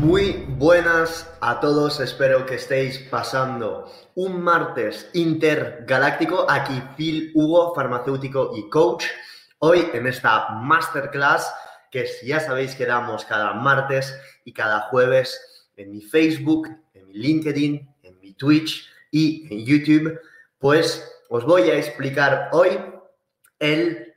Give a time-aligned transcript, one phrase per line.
[0.00, 6.50] Muy buenas a todos, espero que estéis pasando un martes intergaláctico.
[6.50, 9.04] Aquí Phil Hugo, farmacéutico y coach.
[9.58, 11.54] Hoy en esta masterclass
[11.90, 17.12] que ya sabéis que damos cada martes y cada jueves en mi Facebook, en mi
[17.12, 20.18] LinkedIn, en mi Twitch y en YouTube,
[20.58, 22.70] pues os voy a explicar hoy
[23.58, 24.14] el,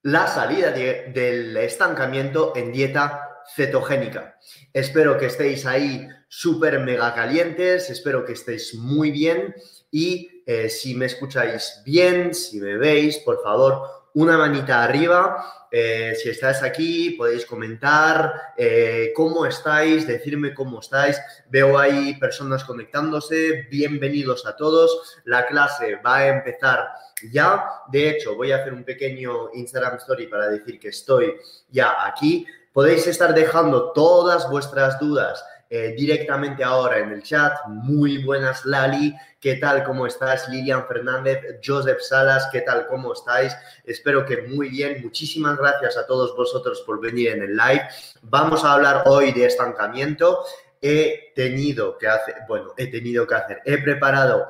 [0.00, 4.38] la salida del estancamiento en dieta cetogénica.
[4.72, 9.54] Espero que estéis ahí súper mega calientes, espero que estéis muy bien
[9.90, 13.82] y eh, si me escucháis bien, si me veis, por favor,
[14.14, 15.54] una manita arriba.
[15.70, 21.20] Eh, si estáis aquí, podéis comentar eh, cómo estáis, decirme cómo estáis.
[21.50, 23.66] Veo ahí personas conectándose.
[23.70, 25.18] Bienvenidos a todos.
[25.24, 26.88] La clase va a empezar
[27.30, 27.68] ya.
[27.92, 31.34] De hecho, voy a hacer un pequeño Instagram Story para decir que estoy
[31.68, 32.46] ya aquí.
[32.78, 37.58] Podéis estar dejando todas vuestras dudas eh, directamente ahora en el chat.
[37.66, 39.16] Muy buenas, Lali.
[39.40, 39.82] ¿Qué tal?
[39.82, 40.48] ¿Cómo estás?
[40.48, 42.86] Lilian Fernández, Joseph Salas, ¿qué tal?
[42.86, 43.52] ¿Cómo estáis?
[43.84, 45.02] Espero que muy bien.
[45.02, 47.82] Muchísimas gracias a todos vosotros por venir en el live.
[48.22, 50.44] Vamos a hablar hoy de estancamiento.
[50.80, 54.46] He tenido que hacer, bueno, he tenido que hacer, he preparado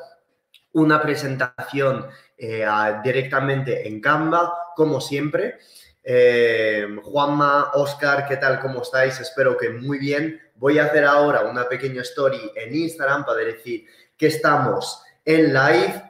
[0.74, 2.06] una presentación
[2.36, 2.66] eh,
[3.02, 5.60] directamente en Canva, como siempre.
[6.02, 8.60] Eh, Juanma, Oscar, ¿qué tal?
[8.60, 9.20] ¿Cómo estáis?
[9.20, 10.40] Espero que muy bien.
[10.54, 16.02] Voy a hacer ahora una pequeña story en Instagram para decir que estamos en live.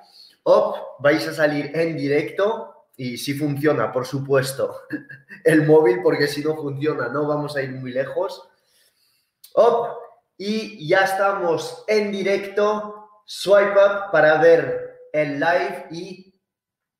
[0.45, 4.83] Op, vais a salir en directo y si funciona, por supuesto,
[5.45, 8.48] el móvil, porque si no funciona no vamos a ir muy lejos.
[9.55, 9.98] Op,
[10.36, 12.95] y ya estamos en directo.
[13.27, 16.35] Swipe up para ver el live y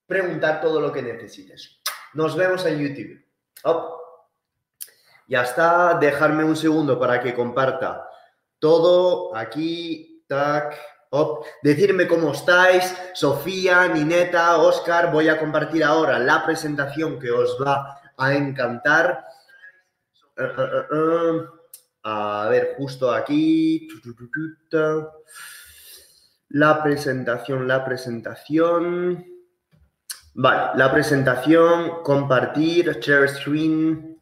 [0.07, 1.78] preguntar todo lo que necesites.
[2.15, 3.25] Nos vemos en YouTube.
[5.29, 8.09] Ya está, dejarme un segundo para que comparta
[8.59, 10.77] todo aquí, tac.
[11.63, 17.99] Decirme cómo estáis, Sofía, Nineta, Oscar, voy a compartir ahora la presentación que os va
[18.17, 19.25] a encantar.
[20.37, 21.59] Uh, uh, uh,
[22.03, 23.89] a ver, justo aquí.
[26.51, 29.38] La presentación, la presentación.
[30.41, 34.21] Vale, la presentación, compartir, share screen.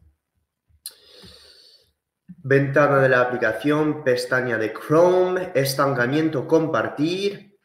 [2.39, 7.59] Ventana de la aplicación, pestaña de Chrome, estancamiento, compartir.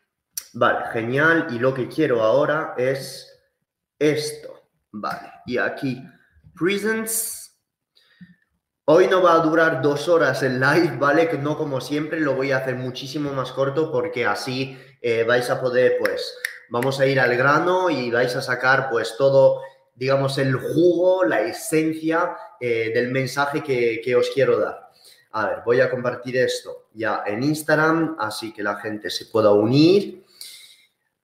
[0.53, 1.47] Vale, genial.
[1.51, 3.27] Y lo que quiero ahora es
[3.99, 4.69] esto.
[4.91, 6.07] Vale, y aquí,
[6.55, 7.59] presents.
[8.85, 11.27] Hoy no va a durar dos horas el live, ¿vale?
[11.27, 15.49] Que no como siempre, lo voy a hacer muchísimo más corto porque así eh, vais
[15.49, 16.37] a poder, pues,
[16.73, 19.61] vamos a ir al grano y vais a sacar, pues, todo
[19.95, 24.91] digamos, el jugo, la esencia eh, del mensaje que, os quiero dar.
[25.33, 29.53] A ver, voy a compartir esto ya en Instagram, así que la gente se pueda
[29.53, 30.25] unir.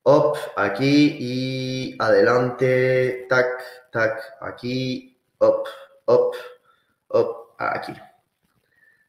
[0.02, 5.66] Op, aquí y adelante, tac, tac, aquí, op,
[6.04, 6.34] op,
[7.08, 7.94] op, aquí.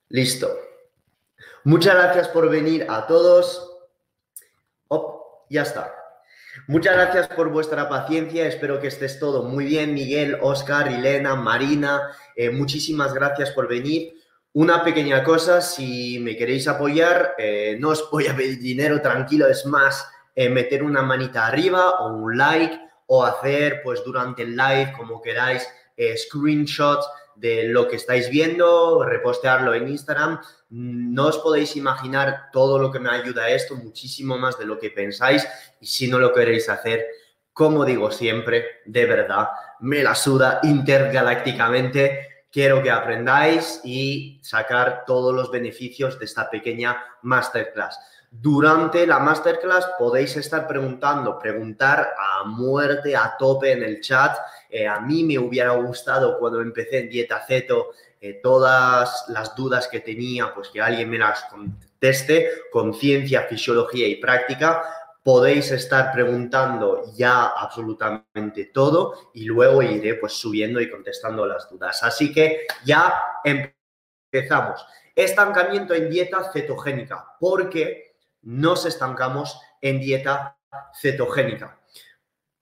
[0.08, 0.58] Listo.
[1.66, 3.78] Muchas gracias por venir a todos.
[4.88, 5.99] Op, ya está.
[6.70, 12.12] Muchas gracias por vuestra paciencia, espero que estés todo muy bien, Miguel, Oscar, Elena, Marina,
[12.36, 14.14] eh, muchísimas gracias por venir.
[14.54, 19.48] Una pequeña cosa, si me queréis apoyar, eh, no os voy a pedir dinero, tranquilo,
[19.48, 24.56] es más, eh, meter una manita arriba o un like o hacer pues durante el
[24.56, 30.40] live, como queráis, screenshots de lo que estáis viendo, repostearlo en Instagram.
[30.70, 34.92] No os podéis imaginar todo lo que me ayuda esto, muchísimo más de lo que
[34.92, 35.48] pensáis.
[35.82, 37.06] Y si no lo queréis hacer,
[37.54, 39.50] como digo siempre, de verdad,
[39.80, 42.46] me la suda intergalácticamente.
[42.52, 48.00] Quiero que aprendáis y sacar todos los beneficios de esta pequeña masterclass.
[48.32, 54.38] Durante la masterclass podéis estar preguntando, preguntar a muerte, a tope en el chat.
[54.70, 57.90] Eh, a mí me hubiera gustado cuando empecé en dieta ceto,
[58.22, 64.08] eh, todas las dudas que tenía, pues que alguien me las conteste con ciencia, fisiología
[64.08, 64.84] y práctica.
[65.24, 72.04] Podéis estar preguntando ya absolutamente todo y luego iré pues subiendo y contestando las dudas.
[72.04, 74.86] Así que ya empezamos.
[75.16, 80.58] estancamiento en dieta cetogénica, porque nos estancamos en dieta
[80.94, 81.80] cetogénica.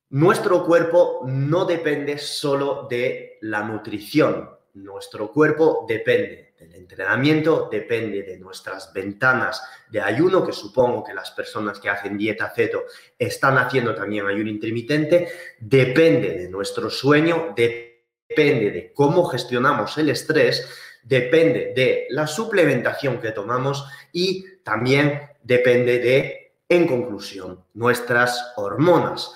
[0.10, 8.38] Nuestro cuerpo no depende solo de la nutrición, nuestro cuerpo depende del entrenamiento, depende de
[8.38, 12.84] nuestras ventanas de ayuno, que supongo que las personas que hacen dieta ceto
[13.18, 15.28] están haciendo también ayuno intermitente,
[15.60, 20.68] depende de nuestro sueño, depende de cómo gestionamos el estrés,
[21.04, 29.34] depende de la suplementación que tomamos y también depende de, en conclusión, nuestras hormonas.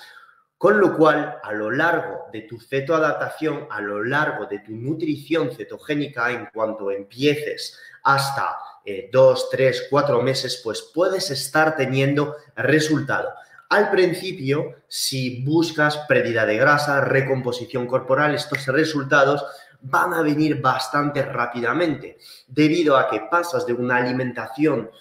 [0.62, 5.50] Con lo cual, a lo largo de tu cetoadaptación, a lo largo de tu nutrición
[5.50, 13.30] cetogénica, en cuanto empieces hasta eh, dos, tres, cuatro meses, pues puedes estar teniendo resultado.
[13.70, 19.44] Al principio, si buscas pérdida de grasa, recomposición corporal, estos resultados
[19.80, 24.92] van a venir bastante rápidamente, debido a que pasas de una alimentación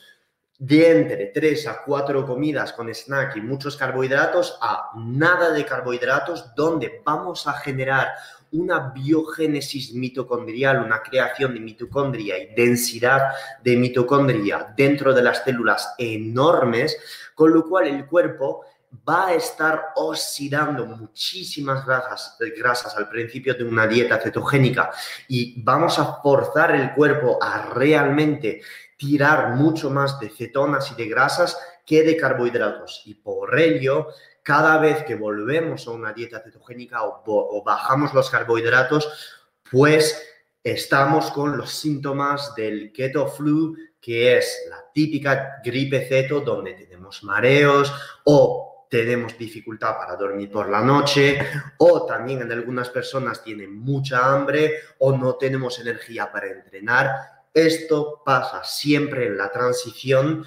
[0.62, 6.54] de entre 3 a 4 comidas con snack y muchos carbohidratos a nada de carbohidratos,
[6.54, 8.10] donde vamos a generar
[8.52, 13.32] una biogénesis mitocondrial, una creación de mitocondria y densidad
[13.64, 16.96] de mitocondria dentro de las células enormes,
[17.34, 18.64] con lo cual el cuerpo
[19.08, 24.92] va a estar oxidando muchísimas grasas, grasas al principio de una dieta cetogénica
[25.28, 28.62] y vamos a forzar el cuerpo a realmente
[29.02, 33.02] tirar mucho más de cetonas y de grasas que de carbohidratos.
[33.06, 34.10] Y por ello,
[34.44, 40.22] cada vez que volvemos a una dieta cetogénica o, bajamos los carbohidratos, pues
[40.64, 47.24] estamos con los síntomas del keto flu, que es la típica gripe ceto donde tenemos
[47.24, 47.92] mareos
[48.26, 51.40] o tenemos dificultad para dormir por la noche
[51.80, 58.22] o también en algunas personas tienen mucha hambre o no tenemos energía para entrenar esto
[58.26, 60.46] pasa siempre en la transición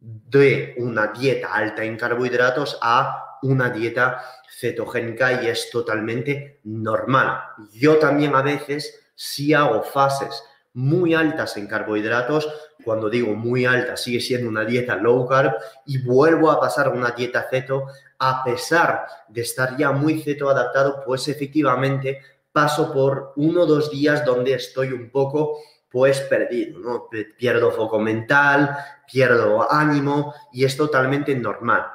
[0.00, 4.22] de una dieta alta en carbohidratos a una dieta
[4.58, 7.40] cetogénica y es totalmente normal.
[7.72, 10.42] Yo también a veces si hago fases
[10.74, 12.48] muy altas en carbohidratos,
[12.84, 15.54] cuando digo muy alta sigue siendo una dieta low carb
[15.86, 17.86] y vuelvo a pasar a una dieta ceto,
[18.18, 22.20] a pesar de estar ya muy ceto adaptado, pues efectivamente
[22.52, 25.58] paso por uno o dos días donde estoy un poco
[25.90, 27.08] pues perdido, ¿no?
[27.36, 28.76] Pierdo foco mental,
[29.10, 31.86] pierdo ánimo y es totalmente normal.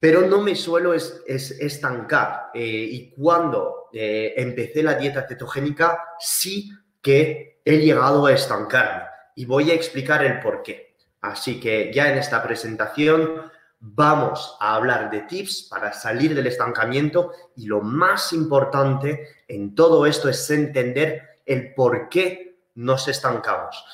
[0.00, 6.70] Pero no me suelo es, estancar eh, y cuando eh, empecé la dieta cetogénica sí
[7.02, 9.04] que he llegado a estancarme
[9.34, 10.96] y voy a explicar el por qué.
[11.20, 13.50] Así que ya en esta presentación
[13.80, 20.06] vamos a hablar de tips para salir del estancamiento y lo más importante en todo
[20.06, 22.47] esto es entender el por qué
[22.78, 23.84] nos estancamos.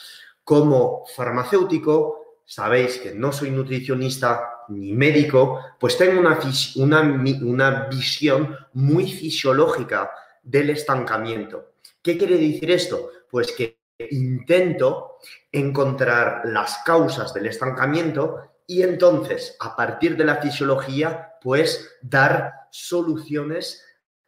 [0.44, 6.38] Como farmacéutico, sabéis que no soy nutricionista ni médico, pues tengo una,
[6.76, 7.00] una,
[7.42, 10.10] una visión muy fisiológica
[10.42, 11.72] del estancamiento.
[12.02, 13.10] ¿Qué quiere decir esto?
[13.30, 13.78] Pues que
[14.10, 15.18] intento
[15.50, 23.82] encontrar las causas del estancamiento y entonces, a partir de la fisiología, pues dar soluciones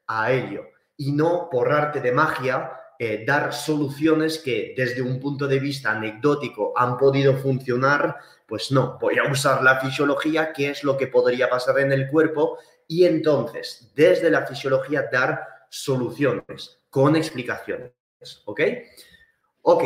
[0.06, 0.64] a ello
[0.96, 5.90] y no por arte de magia eh, dar soluciones que desde un punto de vista
[5.90, 8.16] anecdótico han podido funcionar,
[8.46, 12.08] pues no, voy a usar la fisiología, qué es lo que podría pasar en el
[12.08, 17.92] cuerpo, y entonces desde la fisiología dar soluciones con explicaciones.
[18.46, 18.60] ¿Ok?
[19.62, 19.84] Ok,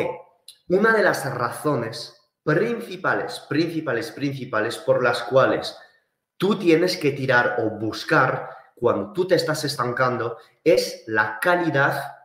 [0.69, 5.77] una de las razones principales, principales, principales por las cuales
[6.37, 12.20] tú tienes que tirar o buscar cuando tú te estás estancando es la calidad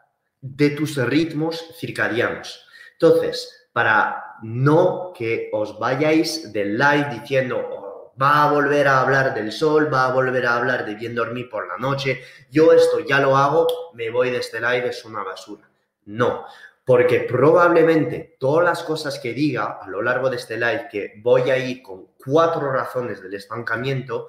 [0.46, 2.66] de tus ritmos circadianos.
[2.94, 9.34] Entonces, para no que os vayáis del live diciendo, oh, va a volver a hablar
[9.34, 12.22] del sol, va a volver a hablar de bien dormir por la noche,
[12.52, 15.68] yo esto ya lo hago, me voy de este live, es una basura.
[16.06, 16.46] No,
[16.86, 21.50] porque probablemente todas las cosas que diga a lo largo de este live, que voy
[21.50, 24.28] a ir con cuatro razones del estancamiento,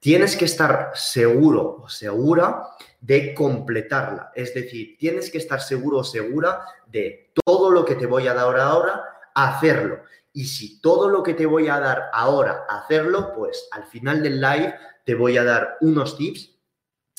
[0.00, 2.70] tienes que estar seguro o segura
[3.00, 4.32] de completarla.
[4.34, 8.34] Es decir, tienes que estar seguro o segura de todo lo que te voy a
[8.34, 10.00] dar ahora, hacerlo.
[10.32, 14.40] Y si todo lo que te voy a dar ahora, hacerlo, pues al final del
[14.40, 14.74] live
[15.04, 16.58] te voy a dar unos tips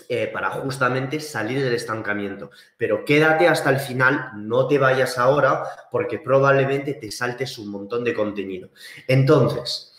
[0.07, 2.51] eh, para justamente salir del estancamiento.
[2.77, 8.03] Pero quédate hasta el final, no te vayas ahora porque probablemente te saltes un montón
[8.03, 8.69] de contenido.
[9.07, 9.93] Entonces,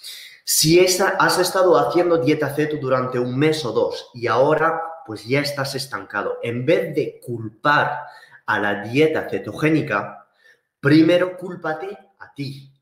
[0.44, 5.40] si has estado haciendo dieta ceto durante un mes o dos y ahora pues ya
[5.40, 6.38] estás estancado.
[6.42, 8.00] En vez de culpar
[8.46, 10.26] a la dieta cetogénica,
[10.80, 12.72] primero cúlpate a ti.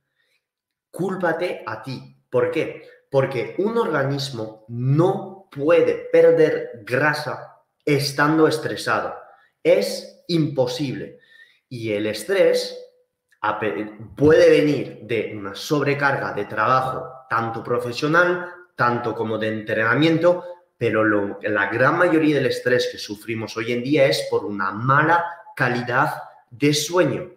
[0.90, 2.16] Cúlpate a ti.
[2.30, 2.82] ¿Por qué?
[3.10, 9.14] Porque un organismo no puede perder grasa estando estresado.
[9.62, 11.18] Es imposible.
[11.68, 12.78] Y el estrés
[14.16, 20.44] puede venir de una sobrecarga de trabajo, tanto profesional, tanto como de entrenamiento,
[20.78, 25.24] pero la gran mayoría del estrés que sufrimos hoy en día es por una mala
[25.56, 27.32] calidad de sueño.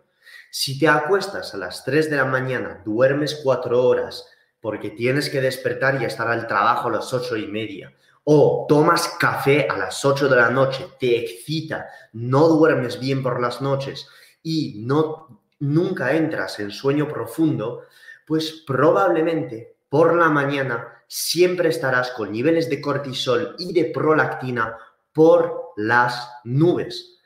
[0.51, 4.27] Si te acuestas a las 3 de la mañana, duermes 4 horas
[4.59, 7.91] porque tienes que despertar y estar al trabajo a las 8 y media,
[8.23, 13.41] o tomas café a las 8 de la noche, te excita, no duermes bien por
[13.41, 14.07] las noches
[14.43, 17.85] y no nunca entras en sueño profundo,
[18.25, 24.77] pues probablemente por la mañana siempre estarás con niveles de cortisol y de prolactina
[25.11, 27.19] por las nubes.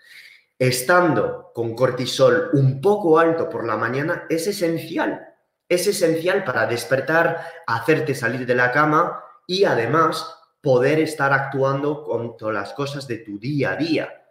[0.57, 5.27] Estando con cortisol un poco alto por la mañana es esencial.
[5.69, 12.35] Es esencial para despertar, hacerte salir de la cama y además poder estar actuando con
[12.35, 14.25] todas las cosas de tu día a día.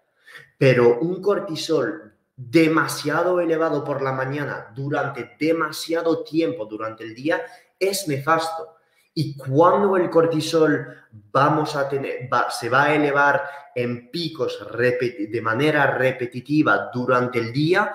[0.59, 7.41] Pero un cortisol demasiado elevado por la mañana durante demasiado tiempo durante el día
[7.89, 8.77] es nefasto.
[9.15, 15.97] Y cuando el cortisol vamos a tener, se va a elevar en picos de manera
[15.97, 17.95] repetitiva durante el día,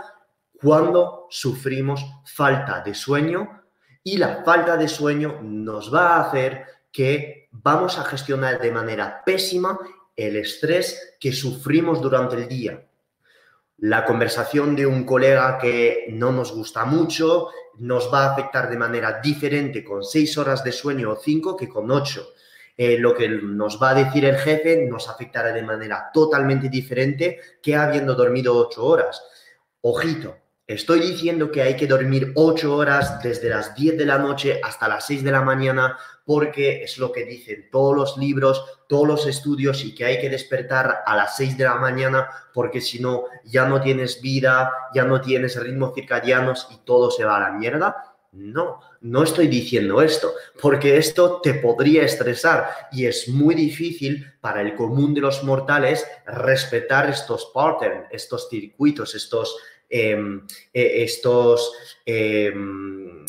[0.61, 3.63] cuando sufrimos falta de sueño.
[4.03, 9.23] Y la falta de sueño nos va a hacer que vamos a gestionar de manera
[9.25, 9.77] pésima
[10.15, 12.85] el estrés que sufrimos durante el día.
[13.77, 18.77] La conversación de un colega que no nos gusta mucho nos va a afectar de
[18.77, 22.33] manera diferente con seis horas de sueño o cinco que con ocho.
[22.77, 27.39] Eh, lo que nos va a decir el jefe nos afectará de manera totalmente diferente
[27.61, 29.21] que habiendo dormido ocho horas.
[29.81, 30.37] Ojito,
[30.69, 34.87] Estoy diciendo que hay que dormir 8 horas desde las 10 de la noche hasta
[34.87, 39.25] las 6 de la mañana porque es lo que dicen todos los libros, todos los
[39.25, 43.23] estudios y que hay que despertar a las 6 de la mañana porque si no
[43.45, 47.57] ya no tienes vida, ya no tienes ritmos circadianos y todo se va a la
[47.57, 48.09] mierda.
[48.31, 54.61] No, no estoy diciendo esto, porque esto te podría estresar y es muy difícil para
[54.61, 59.57] el común de los mortales respetar estos patterns, estos circuitos, estos
[59.89, 61.73] estos,
[62.05, 63.25] em,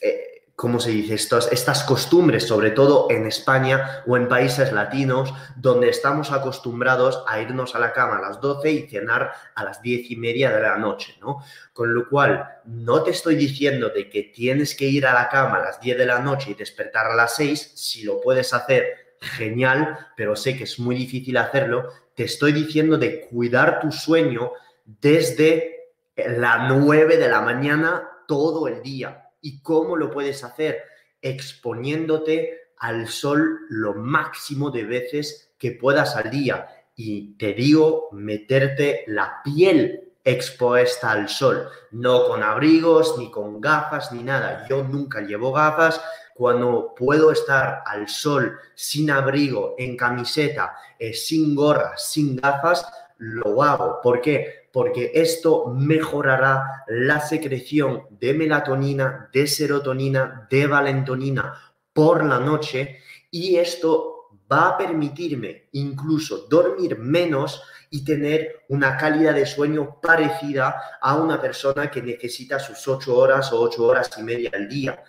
[0.00, 1.14] eh, ¿cómo se dice?
[1.14, 7.40] Estos, estas costumbres, sobre todo en España o en países latinos, donde estamos acostumbrados a
[7.40, 10.62] irnos a la cama a las 12 y cenar a las 10 y media de
[10.62, 11.42] la noche, ¿no?
[11.72, 15.58] Con lo cual, no te estoy diciendo de que tienes que ir a la cama
[15.58, 19.06] a las 10 de la noche y despertar a las 6, si lo puedes hacer,
[19.20, 21.90] genial, pero sé que es muy difícil hacerlo.
[22.14, 24.52] Te estoy diciendo de cuidar tu sueño
[24.84, 25.75] desde
[26.16, 29.30] la 9 de la mañana todo el día.
[29.40, 30.82] ¿Y cómo lo puedes hacer?
[31.20, 36.68] Exponiéndote al sol lo máximo de veces que puedas al día.
[36.94, 44.10] Y te digo, meterte la piel expuesta al sol, no con abrigos, ni con gafas,
[44.10, 44.66] ni nada.
[44.68, 46.00] Yo nunca llevo gafas.
[46.34, 52.86] Cuando puedo estar al sol sin abrigo, en camiseta, eh, sin gorra, sin gafas,
[53.18, 54.00] lo hago.
[54.02, 54.65] ¿Por qué?
[54.76, 61.58] Porque esto mejorará la secreción de melatonina, de serotonina, de valentonina
[61.94, 62.98] por la noche
[63.30, 70.98] y esto va a permitirme incluso dormir menos y tener una calidad de sueño parecida
[71.00, 75.02] a una persona que necesita sus ocho horas o ocho horas y media al día.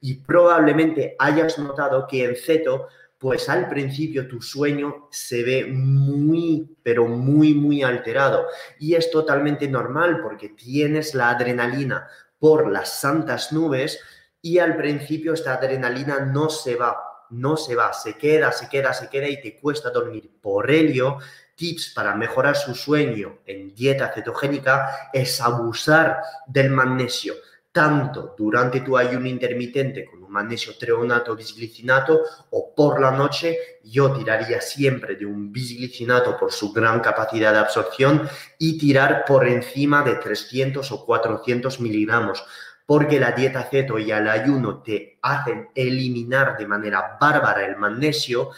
[0.00, 2.88] Y probablemente hayas notado que en Ceto
[3.22, 8.48] pues al principio tu sueño se ve muy, pero muy, muy alterado.
[8.80, 12.08] Y es totalmente normal porque tienes la adrenalina
[12.40, 14.00] por las santas nubes
[14.40, 16.96] y al principio esta adrenalina no se va,
[17.30, 20.28] no se va, se queda, se queda, se queda y te cuesta dormir.
[20.40, 21.18] Por ello,
[21.54, 27.34] tips para mejorar su sueño en dieta cetogénica es abusar del magnesio
[27.70, 35.14] tanto durante tu ayuno intermitente magnesio treonato bisglicinato o por la noche, yo tiraría siempre
[35.14, 40.90] de un bisglicinato por su gran capacidad de absorción y tirar por encima de 300
[40.90, 42.44] o 400 miligramos,
[42.86, 48.50] porque la dieta ceto y el ayuno te hacen eliminar de manera bárbara el magnesio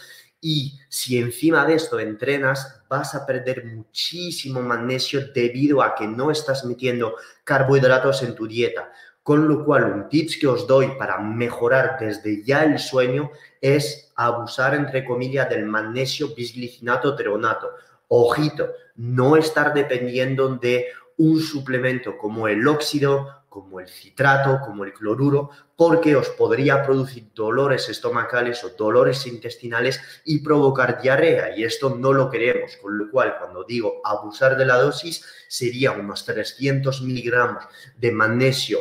[0.47, 6.29] y si encima de esto entrenas, vas a perder muchísimo magnesio debido a que no
[6.29, 8.91] estás metiendo carbohidratos en tu dieta.
[9.25, 14.13] Con lo cual, un tips que os doy para mejorar desde ya el sueño es
[14.15, 17.71] abusar, entre comillas, del magnesio bisglicinato treonato.
[18.07, 24.93] Ojito, no estar dependiendo de un suplemento como el óxido, como el citrato, como el
[24.93, 31.57] cloruro, porque os podría producir dolores estomacales o dolores intestinales y provocar diarrea.
[31.57, 35.93] Y esto no lo queremos, con lo cual cuando digo abusar de la dosis sería
[35.93, 37.63] unos 300 miligramos
[37.97, 38.77] de magnesio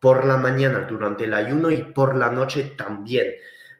[0.00, 3.32] por la mañana durante el ayuno y por la noche también.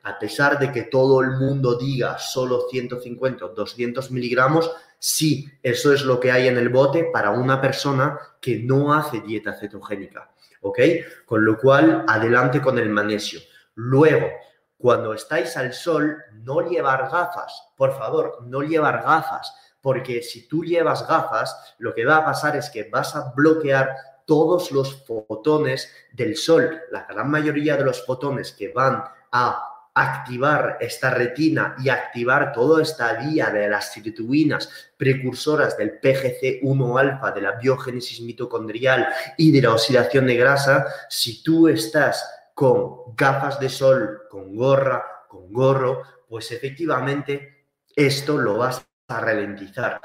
[0.02, 5.92] A pesar de que todo el mundo diga solo 150 o 200 miligramos, sí, eso
[5.92, 10.30] es lo que hay en el bote para una persona que no hace dieta cetogénica.
[10.62, 10.78] ¿Ok?
[11.24, 13.40] Con lo cual, adelante con el magnesio.
[13.74, 14.28] Luego,
[14.76, 17.68] cuando estáis al sol, no llevar gafas.
[17.76, 19.54] Por favor, no llevar gafas.
[19.80, 23.94] Porque si tú llevas gafas, lo que va a pasar es que vas a bloquear
[24.30, 26.82] todos los fotones del sol.
[26.92, 32.80] La gran mayoría de los fotones que van a activar esta retina y activar toda
[32.80, 39.72] esta vía de las sirtuinas precursoras del PGC1-alfa, de la biogénesis mitocondrial y de la
[39.72, 46.52] oxidación de grasa, si tú estás con gafas de sol, con gorra, con gorro, pues
[46.52, 50.00] efectivamente esto lo vas a ralentizar.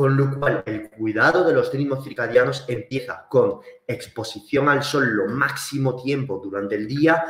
[0.00, 5.26] Con lo cual, el cuidado de los ritmos circadianos empieza con exposición al sol lo
[5.26, 7.22] máximo tiempo durante el día,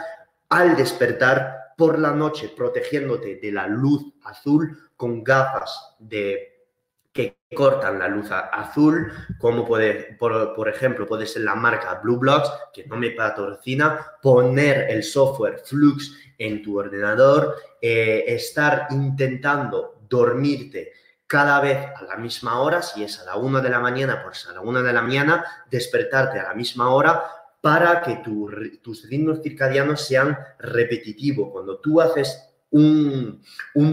[0.50, 6.68] al despertar por la noche protegiéndote de la luz azul con gafas de
[7.12, 12.52] que cortan la luz azul, como puede, por, ejemplo, puede ser la marca Blue Blocks,
[12.72, 20.92] que no me patrocina, poner el software Flux en tu ordenador, eh, estar intentando dormirte
[21.30, 24.48] cada vez a la misma hora, si es a la una de la mañana, pues
[24.48, 27.22] a la una de la mañana, despertarte a la misma hora
[27.60, 31.50] para que tus ritmos circadianos sean repetitivos.
[31.52, 33.40] Cuando tú haces un,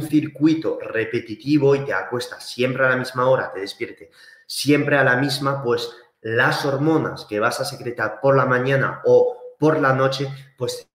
[0.10, 4.10] circuito repetitivo y te acuestas siempre a la misma hora, te despierte
[4.48, 5.92] siempre a la misma, pues
[6.22, 10.28] las hormonas que vas a secretar por la mañana o por la noche,
[10.58, 10.90] pues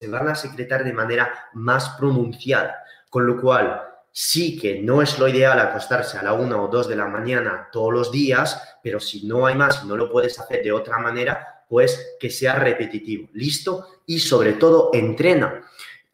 [0.00, 2.84] se van a secretar de manera más pronunciada.
[3.10, 3.87] Con lo cual,
[4.20, 7.68] sí que no es lo ideal acostarse a la una o dos de la mañana
[7.70, 10.98] todos los días, pero si no hay más y no lo puedes hacer de otra
[10.98, 13.28] manera, pues que sea repetitivo.
[13.34, 13.86] ¿Listo?
[14.06, 15.62] Y sobre todo, entrena.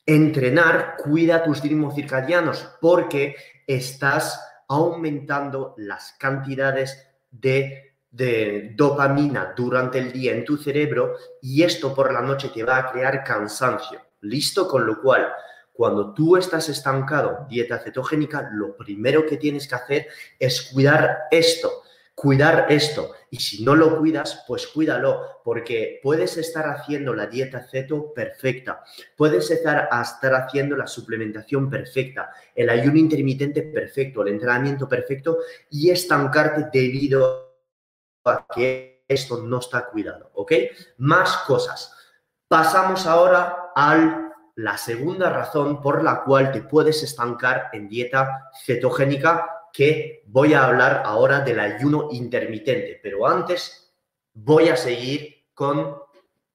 [0.05, 3.37] Entrenar cuida tus ritmos circadianos porque
[3.67, 4.39] estás
[4.69, 12.13] aumentando las cantidades de, de, dopamina durante el día en tu cerebro y esto por
[12.13, 13.99] la noche te va a crear cansancio.
[14.21, 14.69] ¿Listo?
[14.69, 15.33] Con lo cual,
[15.75, 20.07] cuando tú estás estancado, dieta cetogénica, lo primero que tienes que hacer
[20.39, 21.85] es cuidar esto
[22.15, 23.13] cuidar esto.
[23.31, 28.85] Y si no lo cuidas, pues cuídalo, porque puedes estar haciendo la dieta ceto perfecta,
[29.17, 35.39] puedes estar, estar haciendo la suplementación perfecta, el ayuno intermitente perfecto, el entrenamiento perfecto
[35.71, 37.53] y estancarte debido
[38.25, 40.53] a que esto no está cuidado, ¿ok?
[40.99, 41.93] Más cosas.
[42.47, 44.24] Pasamos ahora a
[44.57, 50.65] la segunda razón por la cual te puedes estancar en dieta cetogénica que voy a
[50.65, 53.93] hablar ahora del ayuno intermitente, pero antes
[54.33, 55.97] voy a seguir con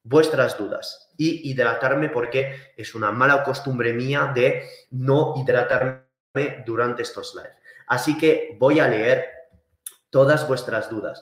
[0.04, 7.36] vuestras dudas y hidratarme porque es una mala costumbre mía de no hidratarme durante estos
[7.36, 7.52] lives.
[7.88, 9.26] Así que voy a leer
[10.10, 11.22] todas vuestras dudas.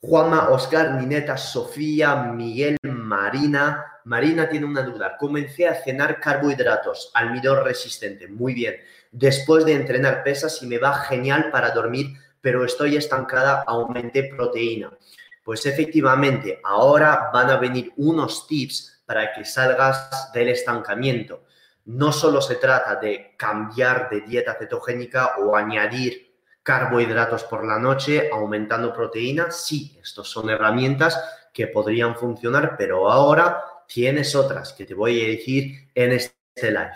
[0.00, 3.97] Juanma, Oscar, Nineta, Sofía, Miguel, Marina.
[4.08, 5.16] Marina tiene una duda.
[5.16, 8.26] Comencé a cenar carbohidratos, almidón resistente.
[8.26, 8.76] Muy bien
[9.10, 14.92] después de entrenar pesas y me va genial para dormir, pero estoy estancada, aumenté proteína.
[15.42, 21.44] Pues efectivamente, ahora van a venir unos tips para que salgas del estancamiento.
[21.86, 28.28] No solo se trata de cambiar de dieta cetogénica o añadir carbohidratos por la noche,
[28.30, 29.50] aumentando proteína.
[29.50, 31.18] Sí, estos son herramientas
[31.54, 36.92] que podrían funcionar, pero ahora tienes otras que te voy a decir en este live.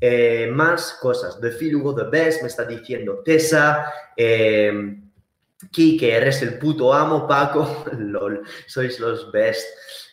[0.00, 1.38] Eh, más cosas.
[1.38, 3.92] The Feel Hugo The Best me está diciendo Tessa.
[4.16, 4.72] Eh,
[5.70, 7.84] Kike, eres el puto amo, Paco.
[7.98, 9.66] LOL, sois los best.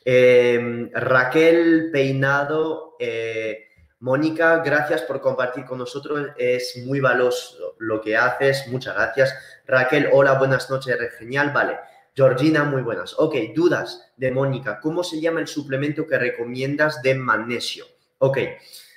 [0.03, 2.95] Eh, Raquel Peinado.
[2.99, 3.63] Eh,
[3.99, 6.29] Mónica, gracias por compartir con nosotros.
[6.37, 8.67] Es muy valioso lo que haces.
[8.67, 9.33] Muchas gracias.
[9.65, 10.97] Raquel, hola, buenas noches.
[11.17, 11.77] Genial, vale.
[12.17, 13.13] Georgina, muy buenas.
[13.19, 14.79] Ok, dudas de Mónica.
[14.79, 17.85] ¿Cómo se llama el suplemento que recomiendas de magnesio?
[18.17, 18.39] Ok.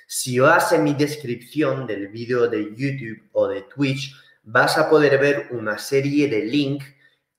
[0.07, 5.19] Si vas en mi descripción del vídeo de YouTube o de Twitch, vas a poder
[5.19, 6.83] ver una serie de links.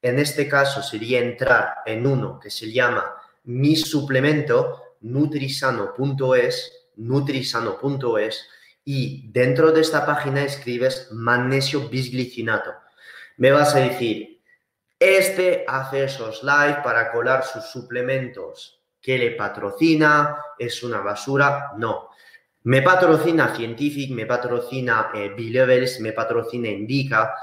[0.01, 3.05] En este caso sería entrar en uno que se llama
[3.43, 8.49] mi suplemento nutrisano.es, nutrisano.es
[8.85, 12.71] y dentro de esta página escribes magnesio bisglicinato.
[13.37, 14.32] Me vas a decir,
[15.05, 22.11] Este hace esos live para colar sus suplementos que le patrocina, es una basura, no.
[22.63, 27.35] Me patrocina Scientific, me patrocina eh, B-Levels, me patrocina Indica,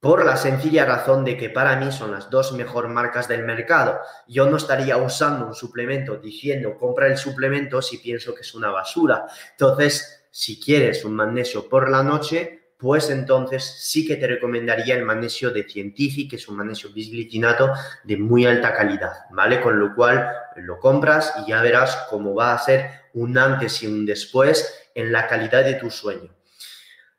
[0.00, 3.98] por la sencilla razón de que para mí son las dos mejor marcas del mercado.
[4.28, 8.68] Yo no estaría usando un suplemento diciendo compra el suplemento si pienso que es una
[8.68, 9.24] basura.
[9.52, 15.04] Entonces, si quieres un magnesio por la noche, pues entonces sí que te recomendaría el
[15.04, 19.60] magnesio de Scientific, que es un magnesio bisglicinato de muy alta calidad, ¿vale?
[19.60, 23.86] Con lo cual lo compras y ya verás cómo va a ser un antes y
[23.86, 26.34] un después en la calidad de tu sueño.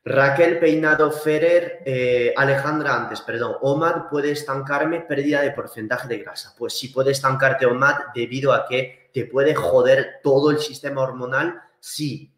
[0.04, 6.54] Raquel Peinado Ferrer, eh, Alejandra antes, perdón, OMAD puede estancarme pérdida de porcentaje de grasa.
[6.58, 11.62] Pues sí puede estancarte OMAD debido a que te puede joder todo el sistema hormonal
[11.80, 12.36] si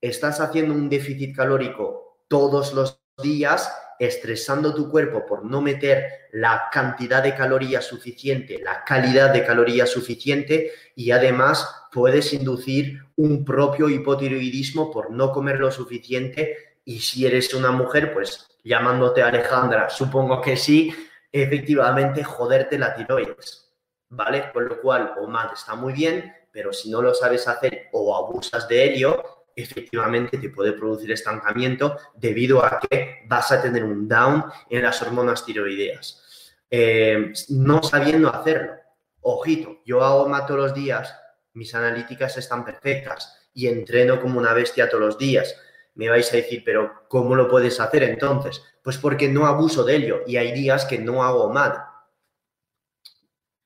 [0.00, 2.03] estás haciendo un déficit calórico
[2.34, 8.82] todos los días, estresando tu cuerpo por no meter la cantidad de calorías suficiente, la
[8.82, 15.70] calidad de calorías suficiente y además puedes inducir un propio hipotiroidismo por no comer lo
[15.70, 20.92] suficiente y si eres una mujer, pues llamándote Alejandra, supongo que sí,
[21.30, 23.72] efectivamente joderte la tiroides,
[24.08, 24.50] ¿vale?
[24.52, 28.66] Con lo cual, OMAD está muy bien, pero si no lo sabes hacer o abusas
[28.66, 29.22] de helio,
[29.54, 35.00] efectivamente te puede producir estancamiento debido a que vas a tener un down en las
[35.02, 36.54] hormonas tiroideas.
[36.70, 38.74] Eh, no sabiendo hacerlo.
[39.20, 41.14] Ojito, yo hago OMAD todos los días,
[41.54, 45.54] mis analíticas están perfectas y entreno como una bestia todos los días
[45.94, 48.62] me vais a decir, pero ¿cómo lo puedes hacer entonces?
[48.82, 51.84] Pues porque no abuso de ello y hay días que no hago mal.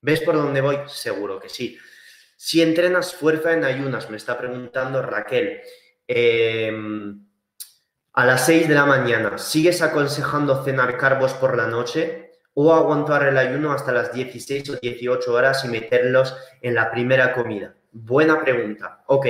[0.01, 0.79] ¿Ves por dónde voy?
[0.87, 1.79] Seguro que sí.
[2.39, 5.61] Si entrenas fuerza en ayunas, me está preguntando Raquel,
[6.07, 7.27] em,
[8.13, 13.27] a las 6 de la mañana, ¿sigues aconsejando cenar carbos por la noche o aguantar
[13.27, 17.75] el ayuno hasta las 16 o 18 horas y meterlos en la primera comida?
[17.91, 19.03] Buena pregunta.
[19.07, 19.27] Ok,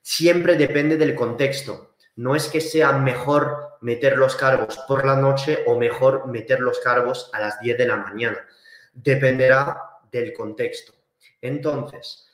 [0.00, 5.60] siempre depende del contexto no es que sea mejor meter los cargos por la noche
[5.66, 8.44] o mejor meter los cargos a las 10 de la mañana.
[8.92, 10.92] Dependerá del contexto.
[11.40, 12.27] Entonces,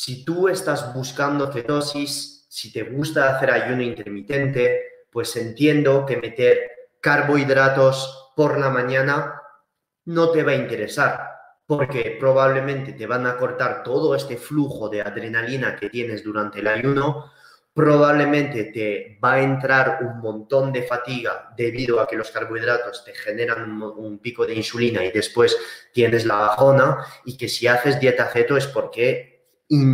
[0.00, 6.70] si tú estás buscando cetosis, si te gusta hacer ayuno intermitente, pues entiendo que meter
[7.00, 9.42] carbohidratos por la mañana
[10.04, 11.18] no te va a interesar,
[11.66, 16.68] porque probablemente te van a cortar todo este flujo de adrenalina que tienes durante el
[16.68, 17.32] ayuno
[17.74, 23.14] probablemente te va a entrar un montón de fatiga debido a que los carbohidratos te
[23.14, 25.56] generan un, pico de insulina y después
[25.92, 29.37] tienes la bajona y que si haces dieta ceto es porque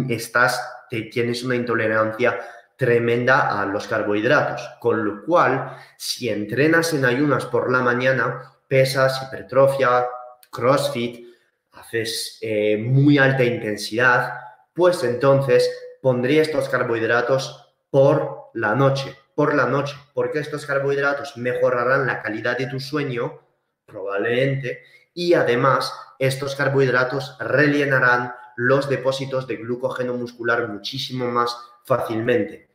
[0.08, 0.60] estás,
[0.90, 2.40] te, tienes una intolerancia
[2.76, 4.68] tremenda a los carbohidratos.
[4.80, 10.06] Con lo cual, si entrenas en ayunas por la mañana, pesas, hipertrofia,
[10.50, 11.26] crossfit,
[11.72, 14.34] haces eh, muy alta intensidad,
[14.72, 15.70] pues entonces
[16.02, 22.58] pondría estos carbohidratos por la noche, por la noche, porque estos carbohidratos mejorarán la calidad
[22.58, 23.40] de tu sueño,
[23.86, 24.82] probablemente,
[25.12, 32.70] y además estos carbohidratos rellenarán los depósitos de glucógeno muscular muchísimo más fácilmente.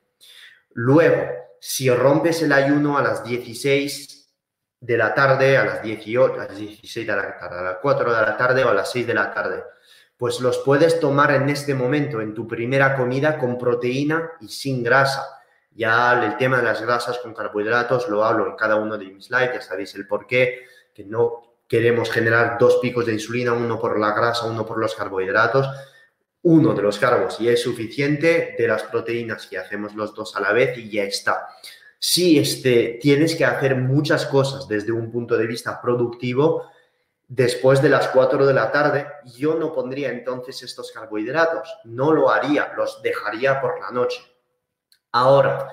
[0.74, 4.30] Luego, si rompes el ayuno a las 16
[4.82, 8.14] de la tarde, a las 18, a las 16 de la tarde, a las 4
[8.14, 9.64] de la tarde o a las 6 de la tarde,
[10.18, 14.84] pues los puedes tomar en este momento, en tu primera comida, con proteína y sin
[14.84, 15.26] grasa.
[15.72, 19.28] Ya el tema de las grasas con carbohidratos lo hablo en cada uno de mis
[19.28, 23.80] slides, ya sabéis el por qué, que no queremos generar dos picos de insulina, uno
[23.80, 25.70] por la grasa, uno por los carbohidratos,
[26.42, 30.42] uno de los carbos y es suficiente, de las proteínas y hacemos los dos a
[30.42, 31.48] la vez y ya está.
[32.00, 36.66] Si este, tienes que hacer muchas cosas desde un punto de vista productivo,
[37.28, 39.06] después de las 4 de la tarde,
[39.38, 44.22] yo no pondría entonces estos carbohidratos, no lo haría, los dejaría por la noche.
[45.12, 45.68] Ahora,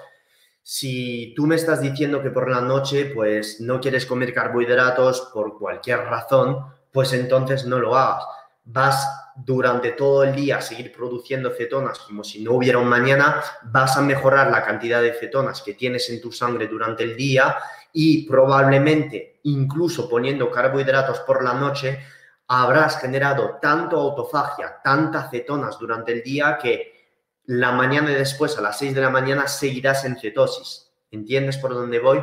[0.68, 5.56] si tú me estás diciendo que por la noche pues no quieres comer carbohidratos por
[5.60, 6.58] cualquier razón,
[6.90, 8.24] pues entonces no lo hagas.
[8.64, 13.40] Vas durante todo el día a seguir produciendo cetonas como si no hubiera un mañana,
[13.62, 17.58] vas a mejorar la cantidad de cetonas que tienes en tu sangre durante el día
[17.92, 22.00] y probablemente incluso poniendo carbohidratos por la noche,
[22.48, 26.95] habrás generado tanto autofagia, tantas cetonas durante el día que
[27.46, 30.92] la mañana y después, a las 6 de la mañana, seguirás en cetosis.
[31.10, 32.22] ¿Entiendes por dónde voy?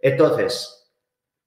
[0.00, 0.90] Entonces,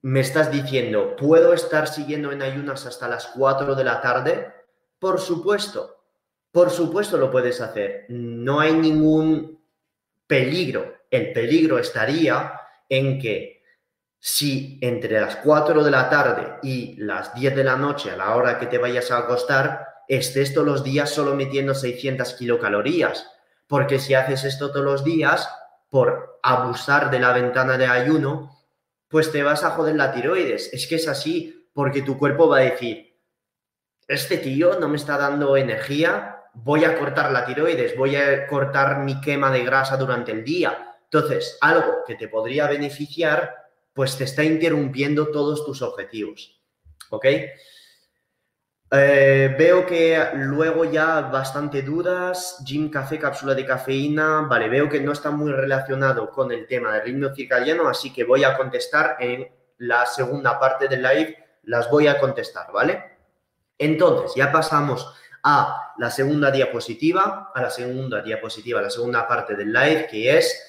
[0.01, 4.53] me estás diciendo, ¿puedo estar siguiendo en ayunas hasta las 4 de la tarde?
[4.99, 6.03] Por supuesto,
[6.51, 8.05] por supuesto lo puedes hacer.
[8.09, 9.61] No hay ningún
[10.25, 10.95] peligro.
[11.09, 12.53] El peligro estaría
[12.87, 13.63] en que
[14.19, 18.35] si entre las 4 de la tarde y las 10 de la noche a la
[18.35, 23.25] hora que te vayas a acostar, estés todos los días solo metiendo 600 kilocalorías.
[23.67, 25.47] Porque si haces esto todos los días,
[25.89, 28.59] por abusar de la ventana de ayuno,
[29.07, 30.73] pues te vas a joder la tiroides.
[30.73, 33.15] Es que es así, porque tu cuerpo va a decir,
[34.07, 38.99] este tío no me está dando energía, voy a cortar la tiroides, voy a cortar
[38.99, 40.97] mi quema de grasa durante el día.
[41.03, 43.55] Entonces, algo que te podría beneficiar
[43.99, 46.57] pues te está interrumpiendo todos tus objetivos.
[47.09, 47.25] ¿Ok?
[48.91, 52.63] Eh, veo que luego ya bastante dudas.
[52.65, 54.41] Gym café, cápsula de cafeína.
[54.41, 58.23] Vale, veo que no está muy relacionado con el tema del ritmo circadiano, así que
[58.23, 59.47] voy a contestar en
[59.77, 61.37] la segunda parte del live.
[61.63, 63.17] Las voy a contestar, ¿vale?
[63.77, 69.71] Entonces, ya pasamos a la segunda diapositiva, a la segunda diapositiva, la segunda parte del
[69.71, 70.65] live, que es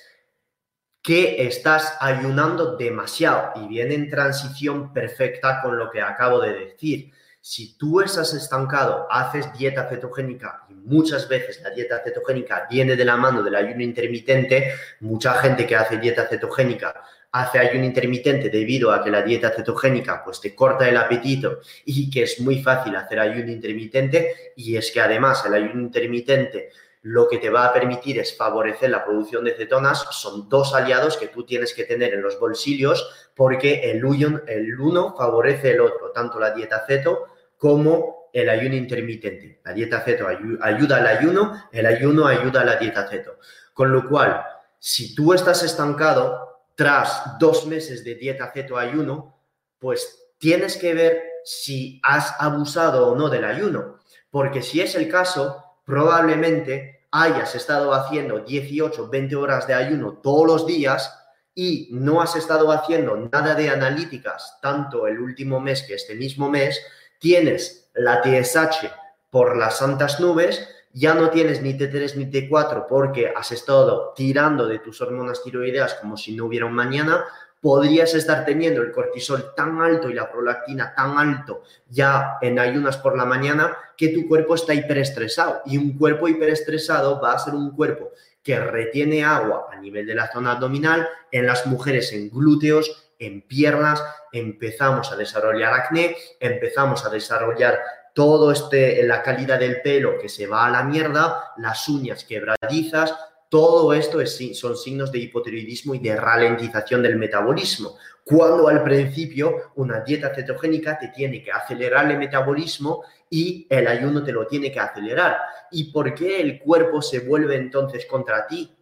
[1.02, 7.12] que estás ayunando demasiado y viene en transición perfecta con lo que acabo de decir.
[7.42, 13.04] Si tú estás estancado, haces dieta cetogénica y muchas veces la dieta cetogénica viene de
[13.04, 18.92] la mano del ayuno intermitente, mucha gente que hace dieta cetogénica hace ayuno intermitente debido
[18.92, 22.94] a que la dieta cetogénica pues te corta el apetito y que es muy fácil
[22.96, 26.70] hacer ayuno intermitente y es que además el ayuno intermitente
[27.02, 30.06] lo que te va a permitir es favorecer la producción de cetonas.
[30.10, 35.70] Son dos aliados que tú tienes que tener en los bolsillos porque el, uno favorece
[35.70, 37.24] el otro, tanto la dieta ceto
[37.56, 39.62] como el ayuno intermitente.
[39.64, 43.38] La dieta ceto ayuda al ayuno, el ayuno ayuda a la dieta ceto.
[43.72, 44.44] Con lo cual,
[44.78, 49.38] si tú estás estancado tras dos meses de dieta ceto ayuno,
[49.78, 54.00] pues tienes que ver si has abusado o no del ayuno.
[54.28, 60.46] Porque si es el caso, probablemente hayas estado haciendo 18, 20 horas de ayuno todos
[60.46, 61.19] los días
[61.62, 66.48] y no has estado haciendo nada de analíticas, tanto el último mes que este mismo
[66.48, 66.80] mes,
[67.18, 68.86] tienes la TSH
[69.28, 74.66] por las santas nubes, ya no tienes ni T3 ni T4 porque has estado tirando
[74.66, 77.26] de tus hormonas tiroideas como si no hubiera un mañana,
[77.60, 82.96] podrías estar teniendo el cortisol tan alto y la prolactina tan alto ya en ayunas
[82.96, 85.60] por la mañana que tu cuerpo está hiperestresado.
[85.66, 90.14] Y un cuerpo hiperestresado va a ser un cuerpo que retiene agua a nivel de
[90.14, 97.04] la zona abdominal, en las mujeres en glúteos, en piernas, empezamos a desarrollar acné, empezamos
[97.04, 97.80] a desarrollar
[98.14, 103.14] todo este, la calidad del pelo que se va a la mierda, las uñas quebradizas,
[103.50, 104.24] todo esto
[104.54, 107.96] son signos de hipotiroidismo y de ralentización del metabolismo.
[108.24, 114.24] Cuando al principio una dieta cetogénica te tiene que acelerar el metabolismo y el ayuno
[114.24, 115.38] te lo tiene que acelerar.
[115.70, 118.76] ¿Y por qué el cuerpo se vuelve entonces contra ti?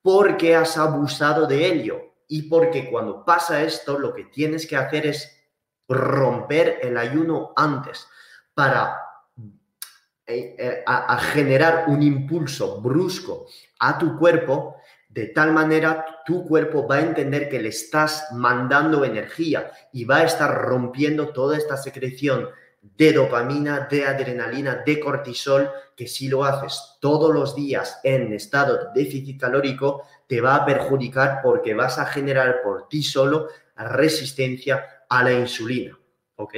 [0.00, 2.00] Porque has abusado de ello.
[2.26, 5.30] Y porque cuando pasa esto, lo que tienes que hacer es
[5.86, 8.08] romper el ayuno antes
[8.54, 8.96] para
[10.26, 13.46] eh, eh, a, generar un impulso brusco
[13.80, 14.76] a tu cuerpo,
[15.10, 20.18] de tal manera tu cuerpo va a entender que le estás mandando energía y va
[20.18, 22.48] a estar rompiendo toda esta secreción
[22.96, 28.76] de dopamina, de adrenalina, de cortisol, que si lo haces todos los días en estado
[28.76, 35.04] de déficit calórico, te va a perjudicar porque vas a generar por ti solo resistencia
[35.08, 35.98] a la insulina.
[36.36, 36.54] ¿Ok?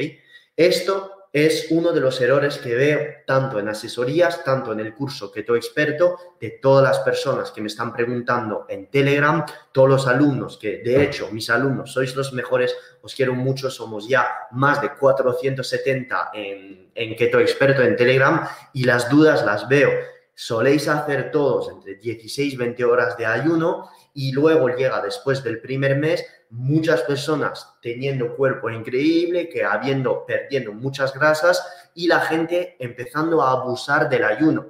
[0.56, 5.30] Esto es uno de los errores que veo tanto en asesorías, tanto en el curso
[5.30, 10.56] Keto Experto, de todas las personas que me están preguntando en Telegram, todos los alumnos,
[10.56, 14.94] que de hecho mis alumnos sois los mejores, os quiero mucho, somos ya más de
[14.94, 19.90] 470 en, en Keto Experto en Telegram y las dudas las veo.
[20.34, 25.60] Soléis hacer todos entre 16 y 20 horas de ayuno y luego llega después del
[25.60, 32.76] primer mes muchas personas teniendo cuerpo increíble, que habiendo, perdiendo muchas grasas y la gente
[32.78, 34.66] empezando a abusar del ayuno.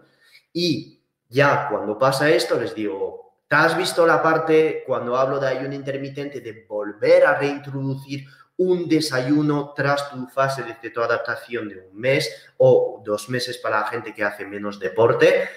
[0.53, 5.49] Y ya cuando pasa esto, les digo, ¿te has visto la parte cuando hablo de
[5.49, 8.27] ayuno intermitente de volver a reintroducir
[8.59, 13.87] un desayuno tras tu fase de cetoadaptación de un mes o dos meses para la
[13.87, 15.49] gente que hace menos deporte?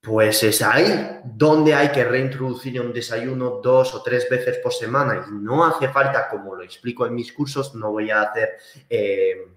[0.00, 5.26] Pues es ahí donde hay que reintroducir un desayuno dos o tres veces por semana
[5.28, 8.50] y no hace falta, como lo explico en mis cursos, no voy a hacer,
[8.88, 9.48] eh,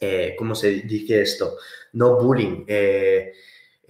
[0.00, 1.56] eh, ¿cómo se dice esto?
[1.92, 2.64] No bullying.
[2.66, 3.32] Eh,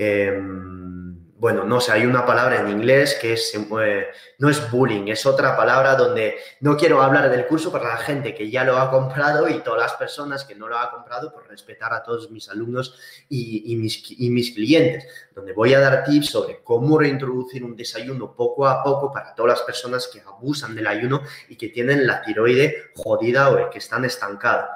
[0.00, 5.08] Em, bueno, no sé, hay una palabra en inglés que es, eh, no es bullying,
[5.08, 8.76] es otra palabra donde no quiero hablar del curso para la gente que ya lo
[8.76, 12.30] ha comprado y todas las personas que no lo ha comprado por respetar a todos
[12.30, 12.94] mis alumnos
[13.30, 18.36] y, mis, y mis clientes, donde voy a dar tips sobre cómo reintroducir un desayuno
[18.36, 22.20] poco a poco para todas las personas que abusan del ayuno y que tienen la
[22.20, 24.68] tiroide jodida o que están estancadas.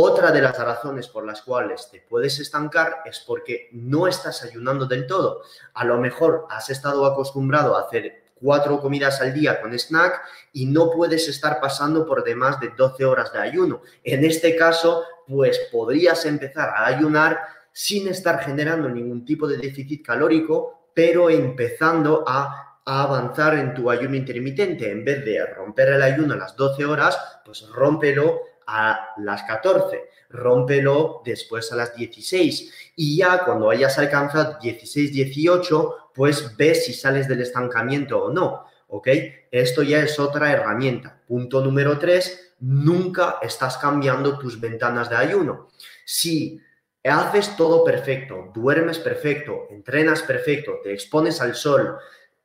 [0.00, 4.86] Otra de las razones por las cuales te puedes estancar es porque no estás ayunando
[4.86, 5.42] del todo.
[5.74, 10.66] A lo mejor has estado acostumbrado a hacer cuatro comidas al día con snack y
[10.66, 13.82] no puedes estar pasando por de más de 12 horas de ayuno.
[14.04, 17.40] En este caso, pues podrías empezar a ayunar
[17.72, 24.14] sin estar generando ningún tipo de déficit calórico, pero empezando a, avanzar en tu ayuno
[24.14, 24.90] intermitente.
[24.90, 30.10] En vez de romper el ayuno a las 12 horas, pues rómpelo a las 14,
[30.28, 36.92] rómpelo después a las 16 y ya cuando hayas alcanzado 16, 18, pues ves si
[36.92, 39.08] sales del estancamiento o no, ¿ok?
[39.50, 41.18] Esto ya es otra herramienta.
[41.26, 45.68] Punto número 3, nunca estás cambiando tus ventanas de ayuno.
[46.04, 46.60] Si
[47.04, 51.96] haces todo perfecto, duermes perfecto, entrenas perfecto, te expones al sol,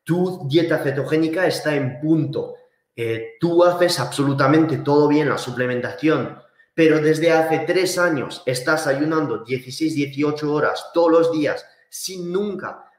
[0.06, 2.56] tu dieta cetogénica está en punto,
[2.96, 6.40] eh, tú haces absolutamente todo bien la suplementación,
[6.74, 12.90] pero desde hace tres años estás ayunando 16, 18 horas todos los días sin nunca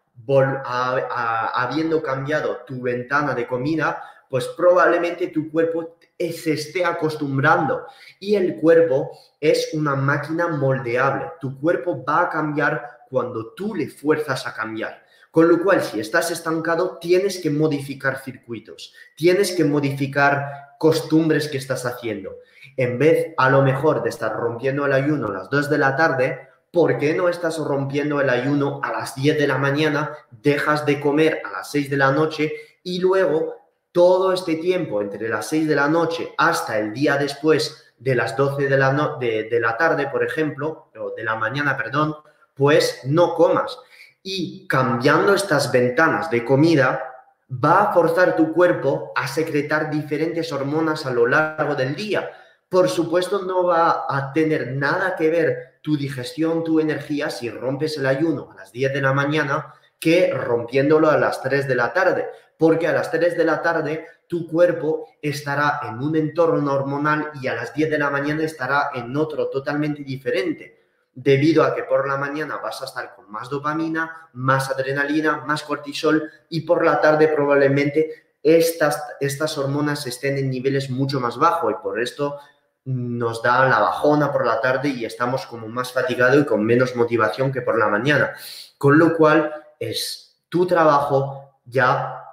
[0.64, 7.86] habiendo cambiado tu ventana de comida, pues probablemente tu cuerpo se esté acostumbrando.
[8.20, 11.32] Y el cuerpo es una máquina moldeable.
[11.40, 15.03] Tu cuerpo va a cambiar cuando tú le fuerzas a cambiar.
[15.34, 21.58] Con lo cual, si estás estancado, tienes que modificar circuitos, tienes que modificar costumbres que
[21.58, 22.36] estás haciendo.
[22.76, 25.96] En vez, a lo mejor, de estar rompiendo el ayuno a las 2 de la
[25.96, 30.86] tarde, ¿por qué no estás rompiendo el ayuno a las 10 de la mañana, dejas
[30.86, 32.52] de comer a las 6 de la noche
[32.84, 33.56] y luego
[33.90, 38.36] todo este tiempo entre las 6 de la noche hasta el día después de las
[38.36, 42.14] 12 de la, de, de la tarde, por ejemplo, o de la mañana, perdón,
[42.54, 43.80] pues no comas
[44.26, 47.12] y cambiando estas ventanas de comida
[47.52, 52.30] va a forzar tu cuerpo a secretar diferentes hormonas a lo largo del día.
[52.66, 57.98] Por supuesto, no va a tener nada que ver tu digestión, tu energía, si rompes
[57.98, 61.92] el ayuno a las 10 de la mañana que rompiéndolo a las 3 de la
[61.92, 67.30] tarde, porque a las 3 de la tarde tu cuerpo estará en un entorno hormonal
[67.42, 70.83] y a las 10 de la mañana estará en otro totalmente diferente
[71.14, 75.62] debido a que por la mañana vas a estar con más dopamina, más adrenalina, más
[75.62, 81.72] cortisol y por la tarde probablemente estas, estas hormonas estén en niveles mucho más bajos
[81.72, 82.38] y por esto
[82.84, 86.94] nos da la bajona por la tarde y estamos como más fatigados y con menos
[86.96, 88.34] motivación que por la mañana.
[88.76, 92.24] Con lo cual es tu trabajo ya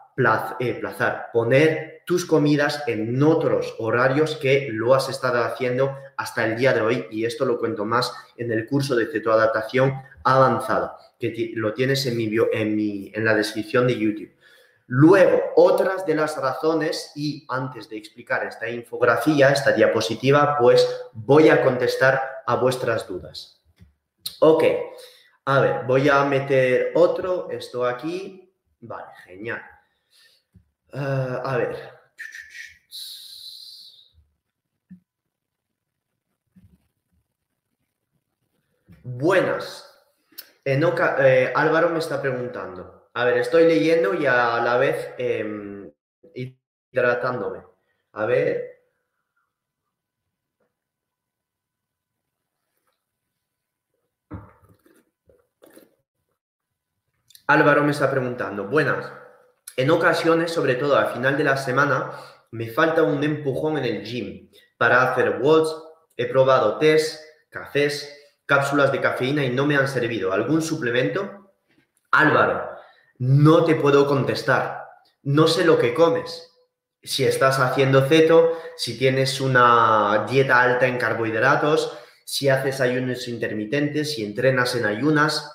[0.60, 6.58] eh, plazar, poner tus comidas en otros horarios que lo has estado haciendo hasta el
[6.58, 11.52] día de hoy y esto lo cuento más en el curso de cetoadaptación avanzada que
[11.56, 14.32] lo tienes en, mi, en, mi, en la descripción de YouTube.
[14.88, 21.48] Luego, otras de las razones, y antes de explicar esta infografía, esta diapositiva, pues voy
[21.48, 23.62] a contestar a vuestras dudas.
[24.40, 24.64] Ok,
[25.46, 28.54] a ver, voy a meter otro, esto aquí.
[28.82, 29.62] Vale, genial.
[30.94, 31.76] Ah, a ver.
[39.04, 39.88] Buenas.
[40.66, 43.10] Eh, Álvaro me está preguntando.
[43.14, 45.92] A ver, estoy leyendo y a la vez eh,
[46.92, 47.64] hidratándome.
[48.14, 48.72] A ver.
[57.48, 58.66] Álvaro me está preguntando.
[58.66, 59.21] Buenas.
[59.78, 62.12] En ocasiones, sobre todo al final de la semana,
[62.52, 65.74] me falta un empujón en el gym para hacer watts.
[66.18, 68.14] He probado test, cafés,
[68.46, 70.34] cápsulas de cafeína y no me han servido.
[70.34, 71.54] ¿Algún suplemento?
[72.12, 72.70] Álvaro,
[73.20, 74.86] no te puedo contestar.
[75.24, 76.52] No sé lo que comes.
[77.02, 84.14] Si estás haciendo ceto, si tienes una dieta alta en carbohidratos, si haces ayunos intermitentes,
[84.14, 85.52] si entrenas en ayunas,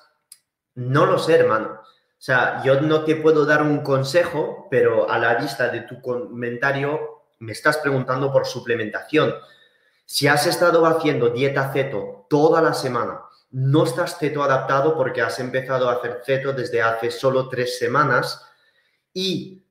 [0.75, 1.81] no lo sé, hermano.
[2.17, 6.01] O sea, yo no te puedo dar un consejo, pero a la vista de tu
[6.01, 9.35] comentario me estás preguntando por suplementación.
[10.05, 13.21] Si has estado haciendo dieta ceto toda la semana,
[13.51, 18.43] no estás ceto adaptado porque has empezado a hacer ceto desde hace solo tres semanas
[19.13, 19.63] y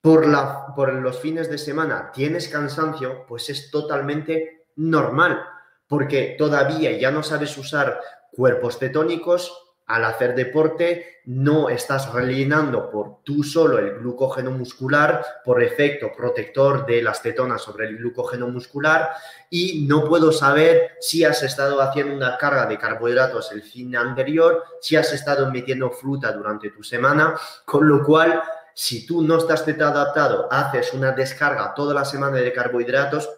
[0.00, 5.42] por, la, por los fines de semana tienes cansancio, pues es totalmente normal
[5.88, 8.00] porque todavía ya no sabes usar
[8.30, 15.62] cuerpos cetónicos, al hacer deporte no estás rellenando por tú solo el glucógeno muscular por
[15.62, 19.10] efecto protector de las cetonas sobre el glucógeno muscular
[19.50, 24.62] y no puedo saber si has estado haciendo una carga de carbohidratos el fin anterior,
[24.80, 27.34] si has estado metiendo fruta durante tu semana,
[27.64, 28.42] con lo cual
[28.74, 33.28] si tú no estás adaptado, haces una descarga toda la semana de carbohidratos,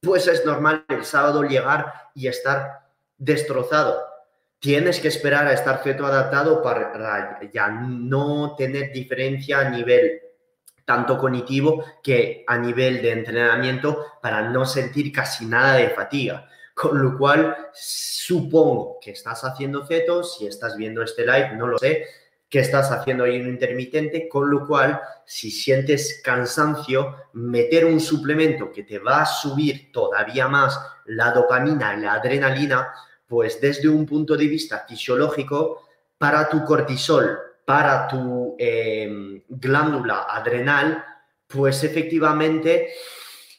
[0.00, 2.86] pues es normal el sábado llegar y estar
[3.18, 4.05] destrozado
[4.66, 10.20] tienes que esperar a estar feto adaptado para ya no tener diferencia a nivel
[10.84, 16.48] tanto cognitivo que a nivel de entrenamiento para no sentir casi nada de fatiga.
[16.74, 21.78] Con lo cual, supongo que estás haciendo feto, si estás viendo este live, no lo
[21.78, 22.04] sé,
[22.48, 28.72] que estás haciendo ahí un intermitente, con lo cual, si sientes cansancio, meter un suplemento
[28.72, 32.92] que te va a subir todavía más la dopamina y la adrenalina,
[33.26, 35.86] pues desde un punto de vista fisiológico,
[36.18, 41.04] para tu cortisol, para tu em, glándula adrenal,
[41.46, 42.90] pues efectivamente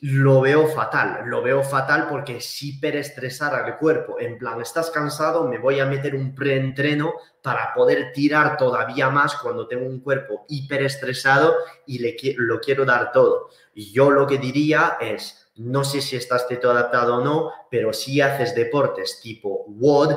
[0.01, 1.21] lo veo fatal.
[1.25, 4.19] Lo veo fatal porque si hiperestresar al cuerpo.
[4.19, 9.35] En plan, estás cansado, me voy a meter un preentreno para poder tirar todavía más
[9.35, 11.55] cuando tengo un cuerpo hiperestresado
[11.85, 13.49] y le, lo quiero dar todo.
[13.73, 18.21] Yo lo que diría es, no sé si estás teto adaptado o no, pero si
[18.21, 20.15] haces deportes tipo WOD,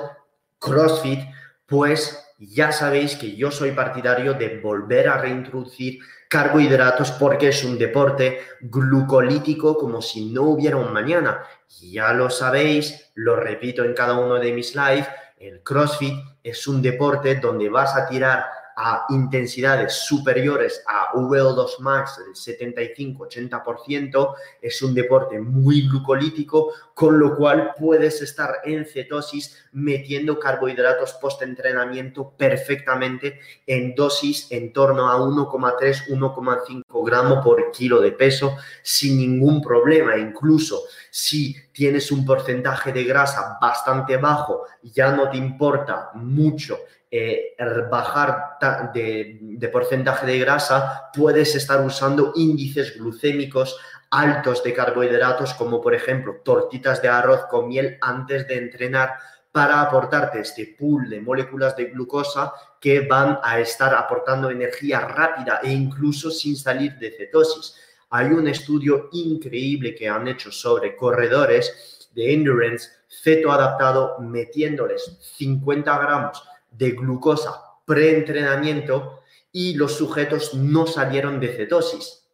[0.59, 1.21] CrossFit,
[1.67, 7.79] pues ya sabéis que yo soy partidario de volver a reintroducir carbohidratos porque es un
[7.79, 11.43] deporte glucolítico como si no hubiera un mañana.
[11.81, 15.07] Ya lo sabéis, lo repito en cada uno de mis lives,
[15.39, 18.47] el CrossFit es un deporte donde vas a tirar
[18.83, 27.37] a intensidades superiores a VO2 max del 75-80%, es un deporte muy glucolítico, con lo
[27.37, 37.05] cual puedes estar en cetosis metiendo carbohidratos post-entrenamiento perfectamente en dosis en torno a 1,3-1,5
[37.05, 40.17] gramos por kilo de peso sin ningún problema.
[40.17, 46.79] Incluso si tienes un porcentaje de grasa bastante bajo, ya no te importa mucho
[47.11, 47.57] eh,
[47.91, 48.59] bajar
[48.95, 53.77] de, porcentaje de grasa, puedes estar usando índices glucémicos
[54.11, 59.15] altos de carbohidratos, como por ejemplo tortitas de arroz con miel antes de entrenar,
[59.53, 65.61] para aportarte este pool de moléculas de glucosa que van a estar aportando energía rápida
[65.65, 67.75] e incluso sin salir de cetosis.
[68.11, 72.89] Hay un estudio increíble que han hecho sobre corredores de endurance
[73.23, 82.29] feto adaptado metiéndoles 50 gramos de glucosa preentrenamiento y los sujetos no salieron de cetosis.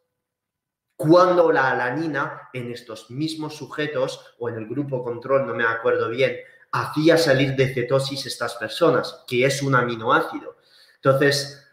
[0.97, 6.11] Cuando la alanina en estos mismos sujetos o en el grupo control, no me acuerdo
[6.11, 6.37] bien,
[6.73, 10.57] hacía salir de cetosis estas personas, que es un aminoácido.
[10.97, 11.67] Entonces,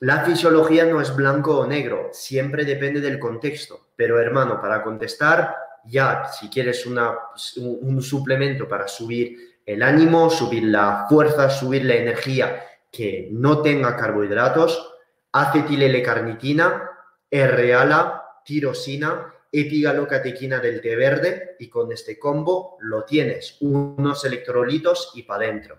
[0.00, 3.88] la fisiología no es blanco o negro, siempre depende del contexto.
[3.94, 5.54] Pero hermano, para contestar,
[5.84, 12.64] ya si quieres un suplemento para subir el ánimo, subir la fuerza, subir la energía
[12.90, 14.94] que no tenga carbohidratos,
[15.30, 16.90] acetilelecarnitina,
[17.30, 25.24] R-ala, tirosina, epigalocatequina del té verde y con este combo lo tienes, unos electrolitos y
[25.24, 25.78] para adentro.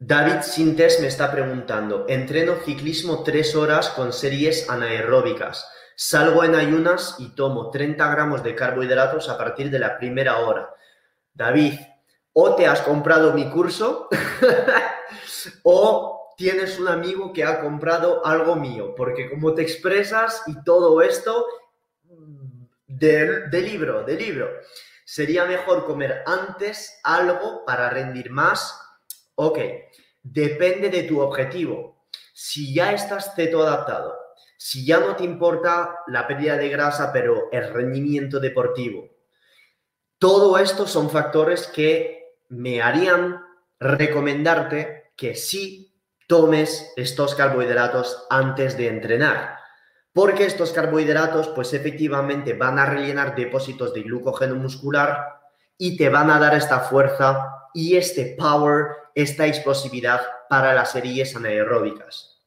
[0.00, 5.68] David Sintes me está preguntando, entreno ciclismo tres horas con series anaeróbicas.
[5.94, 10.68] Salgo en ayunas y tomo 30 gramos de carbohidratos a partir de la primera hora.
[11.34, 11.74] David,
[12.32, 14.08] o te has comprado mi curso
[15.62, 21.02] o tienes un amigo que ha comprado algo mío, porque como te expresas y todo
[21.02, 21.46] esto,
[22.86, 24.50] de, de libro, de libro,
[25.04, 28.78] sería mejor comer antes algo para rendir más.
[29.34, 29.58] Ok,
[30.22, 32.06] depende de tu objetivo.
[32.32, 34.16] Si ya estás ceto adaptado,
[34.56, 39.08] si ya no te importa la pérdida de grasa, pero el rendimiento deportivo,
[40.22, 43.42] todo esto son factores que me harían
[43.80, 45.98] recomendarte que sí
[46.28, 49.56] tomes estos carbohidratos antes de entrenar.
[50.12, 55.40] Porque estos carbohidratos, pues efectivamente van a rellenar depósitos de glucógeno muscular
[55.76, 61.34] y te van a dar esta fuerza y este power, esta explosividad para las series
[61.34, 62.40] anaeróbicas.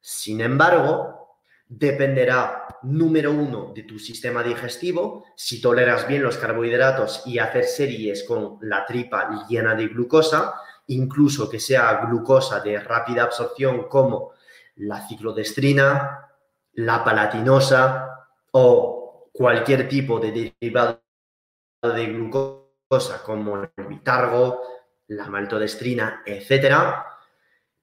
[0.00, 7.38] Sin embargo, dependerá número uno de tu sistema digestivo, si toleras bien los carbohidratos y
[7.38, 10.54] hacer series con la tripa llena de glucosa,
[10.88, 14.32] incluso que sea glucosa de rápida absorción como
[14.76, 16.30] la ciclodestrina,
[16.74, 21.02] la palatinosa o cualquier tipo de derivado
[21.82, 24.62] de glucosa como el bitargo,
[25.08, 26.74] la maltodestrina, etc.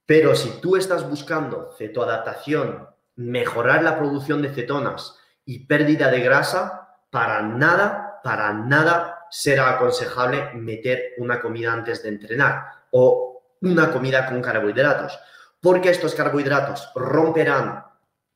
[0.05, 6.97] Pero si tú estás buscando cetoadaptación, mejorar la producción de cetonas y pérdida de grasa,
[7.09, 14.27] para nada, para nada será aconsejable meter una comida antes de entrenar o una comida
[14.27, 15.19] con carbohidratos,
[15.61, 17.85] porque estos carbohidratos romperán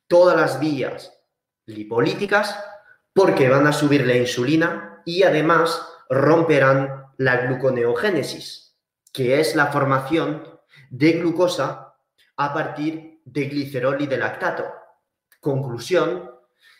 [0.07, 1.13] todas las vías
[1.65, 2.59] lipolíticas
[3.13, 8.77] porque van a subir la insulina y además romperán la gluconeogénesis,
[9.13, 10.43] que es la formación
[10.89, 11.95] de glucosa
[12.37, 14.65] a partir de glicerol y de lactato.
[15.39, 16.31] Conclusión,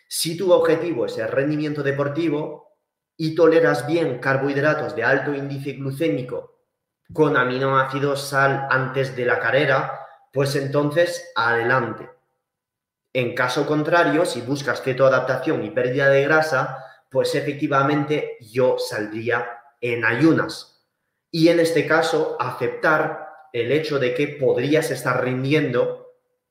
[0.08, 2.78] si tu objetivo es el rendimiento deportivo
[3.16, 6.60] y toleras bien carbohidratos de alto índice glucémico
[7.14, 12.10] con aminoácidos sal antes de la carrera, pues entonces adelante.
[13.14, 19.50] En caso contrario, si buscas cetoadaptación y pérdida de grasa, pues efectivamente yo saldría
[19.82, 20.86] en ayunas.
[21.32, 25.99] Y en este caso, aceptar el hecho de que podrías estar rindiendo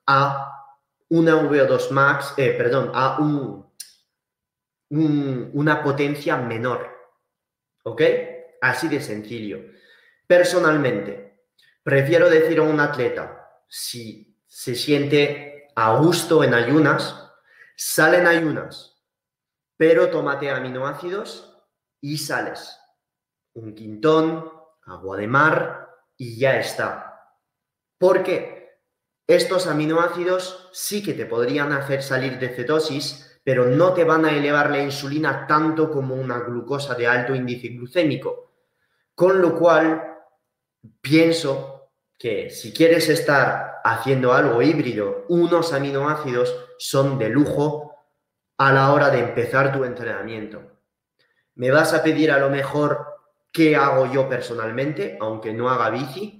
[0.08, 0.66] a
[1.10, 3.70] una VO2 max, eh, perdón, a un,
[5.52, 6.88] una potencia menor.
[7.84, 8.02] ¿Ok?
[8.60, 9.58] Así de sencillo.
[10.26, 11.44] Personalmente,
[11.82, 17.30] prefiero decir a un atleta, si se siente a gusto en ayunas,
[17.76, 19.04] sale en ayunas,
[19.76, 21.64] pero tómate aminoácidos
[22.00, 22.78] y sales.
[23.54, 24.50] Un quintón,
[24.86, 27.34] agua de mar y ya está.
[27.98, 28.57] ¿Por qué?
[29.28, 34.34] Estos aminoácidos sí que te podrían hacer salir de cetosis, pero no te van a
[34.34, 38.54] elevar la insulina tanto como una glucosa de alto índice glucémico.
[39.14, 40.16] Con lo cual,
[41.02, 47.94] pienso que si quieres estar haciendo algo híbrido, unos aminoácidos son de lujo
[48.56, 50.80] a la hora de empezar tu entrenamiento.
[51.56, 53.04] Me vas a pedir a lo mejor
[53.52, 56.37] qué hago yo personalmente, aunque no haga bici.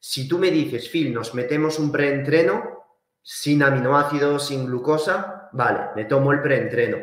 [0.00, 2.86] Si tú me dices, Phil, nos metemos un preentreno
[3.22, 6.98] sin aminoácidos, sin glucosa, vale, me tomo el preentreno.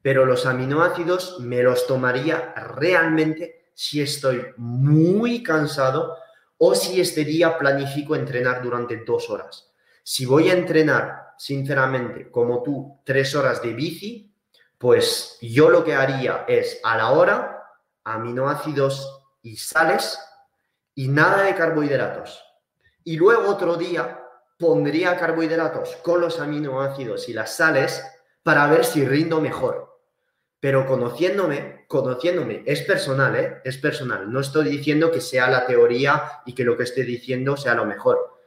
[0.00, 6.16] Pero los aminoácidos me los tomaría realmente si estoy muy cansado
[6.58, 9.72] o si este día planifico entrenar durante dos horas.
[10.04, 14.32] Si voy a entrenar, sinceramente, como tú, tres horas de bici,
[14.78, 17.64] pues yo lo que haría es a la hora
[18.04, 20.18] aminoácidos y sales
[20.94, 22.42] y nada de carbohidratos.
[23.04, 24.22] Y luego otro día
[24.58, 28.04] pondría carbohidratos con los aminoácidos y las sales
[28.42, 30.00] para ver si rindo mejor.
[30.60, 33.60] Pero conociéndome, conociéndome, es personal, ¿eh?
[33.64, 34.30] Es personal.
[34.30, 37.84] No estoy diciendo que sea la teoría y que lo que esté diciendo sea lo
[37.84, 38.38] mejor.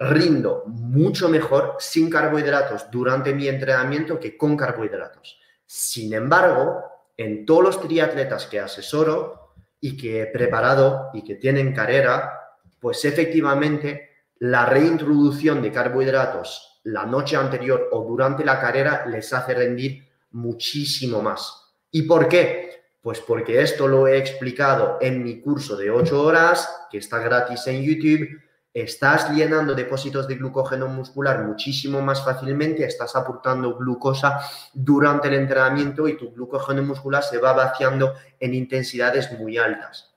[0.00, 5.38] Rindo mucho mejor sin carbohidratos durante mi entrenamiento que con carbohidratos.
[5.66, 6.82] Sin embargo,
[7.16, 9.49] en todos los triatletas que asesoro
[9.80, 12.32] y que preparado y que tienen carrera,
[12.78, 14.08] pues efectivamente
[14.38, 21.20] la reintroducción de carbohidratos la noche anterior o durante la carrera les hace rendir muchísimo
[21.22, 21.74] más.
[21.90, 22.70] ¿Y por qué?
[23.02, 27.66] Pues porque esto lo he explicado en mi curso de 8 horas, que está gratis
[27.66, 28.28] en YouTube.
[28.72, 34.40] Estás llenando depósitos de glucógeno muscular muchísimo más fácilmente, estás aportando glucosa
[34.72, 40.14] durante el entrenamiento y tu glucógeno muscular se va vaciando en intensidades muy altas.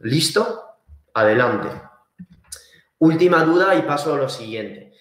[0.00, 0.64] ¿Listo?
[1.14, 1.68] Adelante.
[2.98, 4.92] Última duda y paso a lo siguiente.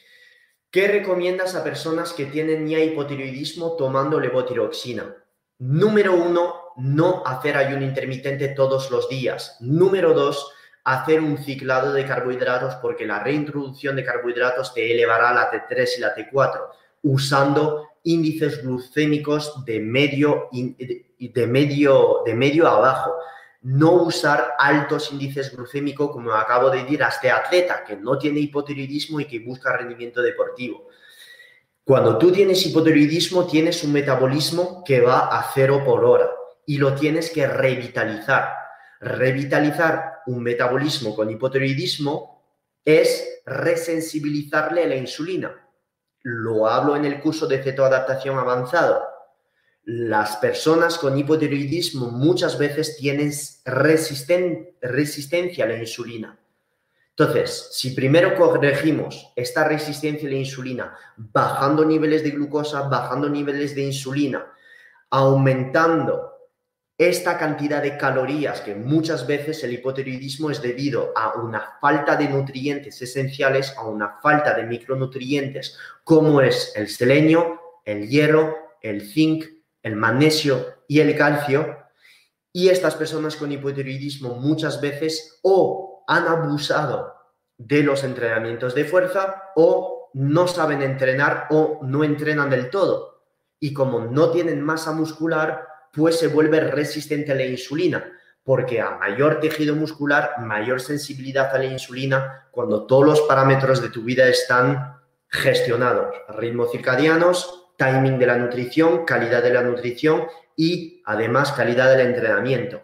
[0.69, 5.15] ¿Qué recomiendas a personas que tienen ya hipotiroidismo tomando levotiroxina?
[5.59, 9.57] Número uno, no hacer ayuno intermitente todos los días.
[9.61, 10.51] Número dos,
[10.83, 16.01] hacer un ciclado de carbohidratos porque la reintroducción de carbohidratos te elevará la T3 y
[16.01, 16.61] la T4
[17.03, 23.13] usando índices glucémicos de medio, de medio, de medio abajo
[23.63, 28.41] no usar altos índices glucémicos, como acabo de decir, a este atleta que no tiene
[28.41, 30.89] hipotiroidismo y que busca rendimiento deportivo.
[31.85, 36.29] Cuando tú tienes hipotiroidismo, tienes un metabolismo que va a cero por hora
[36.65, 38.62] y lo tienes que revitalizar.
[39.03, 42.41] Revitalizar un metabolismo con hipotiroidismo
[42.83, 45.67] es resensibilizarle la insulina.
[46.21, 49.13] Lo hablo en el curso de cetoadaptación avanzado
[49.85, 53.31] las personas con hipotiroidismo muchas veces tienen
[54.81, 56.39] resistencia a la insulina.
[57.09, 63.75] Entonces, si primero corregimos esta resistencia a la insulina, bajando niveles de glucosa, bajando niveles
[63.75, 64.47] de insulina,
[65.09, 66.32] aumentando
[67.09, 72.27] esta cantidad de calorías, que muchas veces el hipotiroidismo es debido a una falta de
[72.27, 79.45] nutrientes esenciales, a una falta de micronutrientes, como es el selenio, el hierro, el zinc,
[79.81, 81.79] el magnesio y el calcio,
[82.55, 87.15] Y estas personas con hipotiroidismo muchas veces o han abusado
[87.57, 93.23] de los entrenamientos de fuerza o no saben entrenar o no entrenan del todo.
[93.59, 98.11] Y como no tienen masa muscular, pues se vuelve resistente a la insulina,
[98.43, 103.89] porque a mayor tejido muscular, mayor sensibilidad a la insulina, cuando todos los parámetros de
[103.89, 104.97] tu vida están
[105.29, 110.25] gestionados, ritmos circadianos, timing de la nutrición, calidad de la nutrición
[110.55, 112.81] y además calidad del entrenamiento.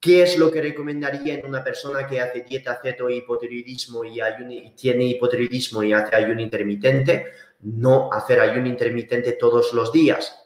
[0.00, 4.70] ¿Qué es lo que recomendaría en una persona que hace dieta ceto hipotiroidismo y, y
[4.74, 7.26] tiene hipotiroidismo y hace ayuno intermitente?
[7.60, 10.39] No hacer ayuno intermitente todos los días.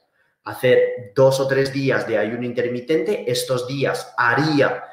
[0.45, 3.31] Hacer dos o tres días de ayuno intermitente.
[3.31, 4.85] Estos días haría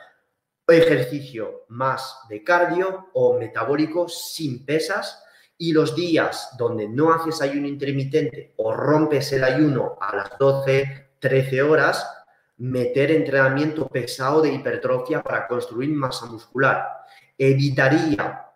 [0.72, 5.24] ejercicio más de cardio o metabólico sin pesas
[5.58, 11.16] y los días donde no haces ayuno intermitente o rompes el ayuno a las 12,
[11.20, 12.08] 13 horas,
[12.58, 16.88] meter entrenamiento pesado de hipertrofia para construir masa muscular.
[17.38, 18.48] Evitaría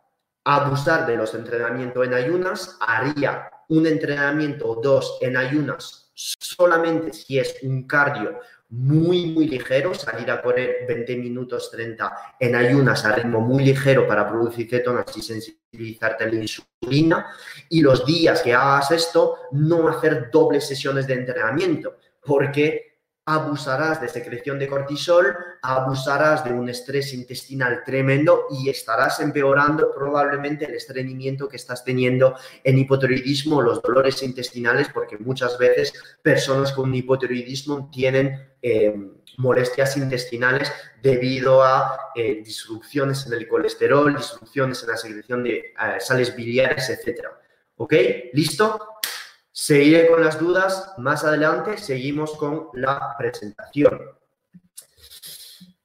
[0.43, 7.37] abusar de los entrenamientos en ayunas, haría un entrenamiento o dos en ayunas solamente si
[7.37, 8.39] es un cardio
[8.69, 14.07] muy, muy ligero, salir a correr 20 minutos 30 en ayunas a ritmo muy ligero
[14.07, 17.27] para producir cetonas y sensibilizarte a la insulina.
[17.69, 22.94] Y los días que hagas esto, no hacer dobles sesiones de entrenamiento porque
[23.27, 30.65] abusarás de secreción de cortisol, abusarás de un estrés intestinal tremendo y estarás empeorando probablemente
[30.65, 36.93] el estreñimiento que estás teniendo en hipotiroidismo, los dolores intestinales, porque muchas veces personas con
[36.93, 38.93] hipotiroidismo tienen eh,
[39.37, 40.71] molestias intestinales
[41.01, 46.91] debido a eh, disrupciones en el colesterol, disrupciones en la secreción de eh, sales biliares,
[46.91, 47.25] etc.
[47.77, 47.93] ¿Ok?
[48.33, 48.94] ¿Listo?
[49.57, 54.01] Seguiré con las dudas más adelante, seguimos con la presentación.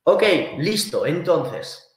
[0.03, 0.25] Ok,
[0.59, 1.07] listo.
[1.07, 1.97] Entonces,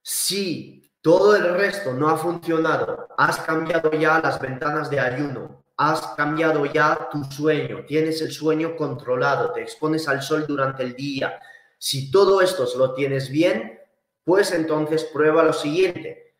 [0.00, 6.00] si todo el resto no ha funcionado, has cambiado ya las ventanas de ayuno, has
[6.16, 11.38] cambiado ya tu sueño, tienes el sueño controlado, te expones al sol durante el día.
[11.76, 13.78] Si todo esto lo tienes bien,
[14.24, 16.34] pues entonces prueba lo siguiente.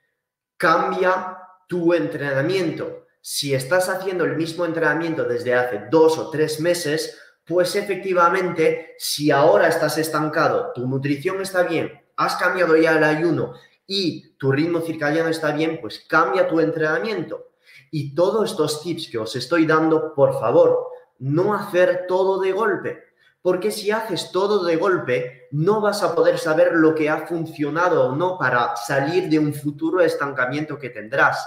[0.57, 1.37] Cambia
[1.69, 7.75] tu entrenamiento si estás haciendo el mismo entrenamiento desde hace dos o tres meses, pues
[7.75, 13.55] efectivamente, si ahora estás estancado, tu nutrición está bien, has cambiado ya el ayuno
[13.87, 17.53] y tu ritmo circadiano está bien, pues cambia tu entrenamiento.
[17.91, 23.05] Y todos estos tips que os estoy dando, por favor, no hacer todo de golpe.
[23.41, 28.09] Porque si haces todo de golpe, no vas a poder saber lo que ha funcionado
[28.09, 31.43] o no para salir de un futuro estancamiento que tendrás.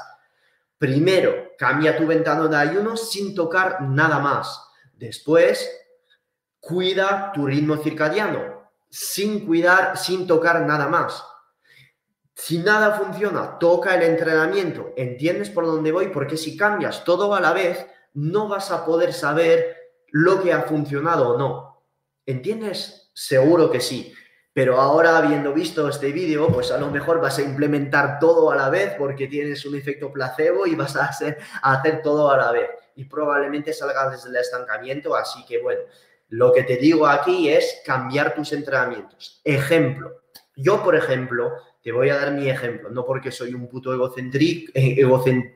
[0.78, 4.64] Primero, cambia tu ventana de ayuno sin tocar nada más.
[4.94, 5.70] Después,
[6.60, 8.58] cuida tu ritmo circadiano
[8.90, 11.24] sin cuidar, sin tocar nada más.
[12.34, 14.94] Si nada funciona, toca el entrenamiento.
[14.96, 16.10] ¿Entiendes por dónde voy?
[16.10, 19.76] Porque si cambias todo a la vez, no vas a poder saber
[20.12, 21.84] lo que ha funcionado o no.
[22.26, 23.12] ¿Entiendes?
[23.14, 24.14] Seguro que sí.
[24.58, 28.56] Pero ahora, habiendo visto este vídeo, pues a lo mejor vas a implementar todo a
[28.56, 31.38] la vez porque tienes un efecto placebo y vas a hacer,
[32.02, 32.68] todo a la vez.
[32.96, 35.16] Y probablemente salgas desde el estancamiento.
[35.16, 35.82] Así que bueno,
[36.30, 39.42] lo que te digo aquí es cambiar tus entrenamientos.
[39.44, 40.24] Ejemplo.
[40.56, 41.52] Yo, por ejemplo,
[41.84, 45.54] te voy a dar mi ejemplo, no porque soy un puto egocéntrico, eh, egocent,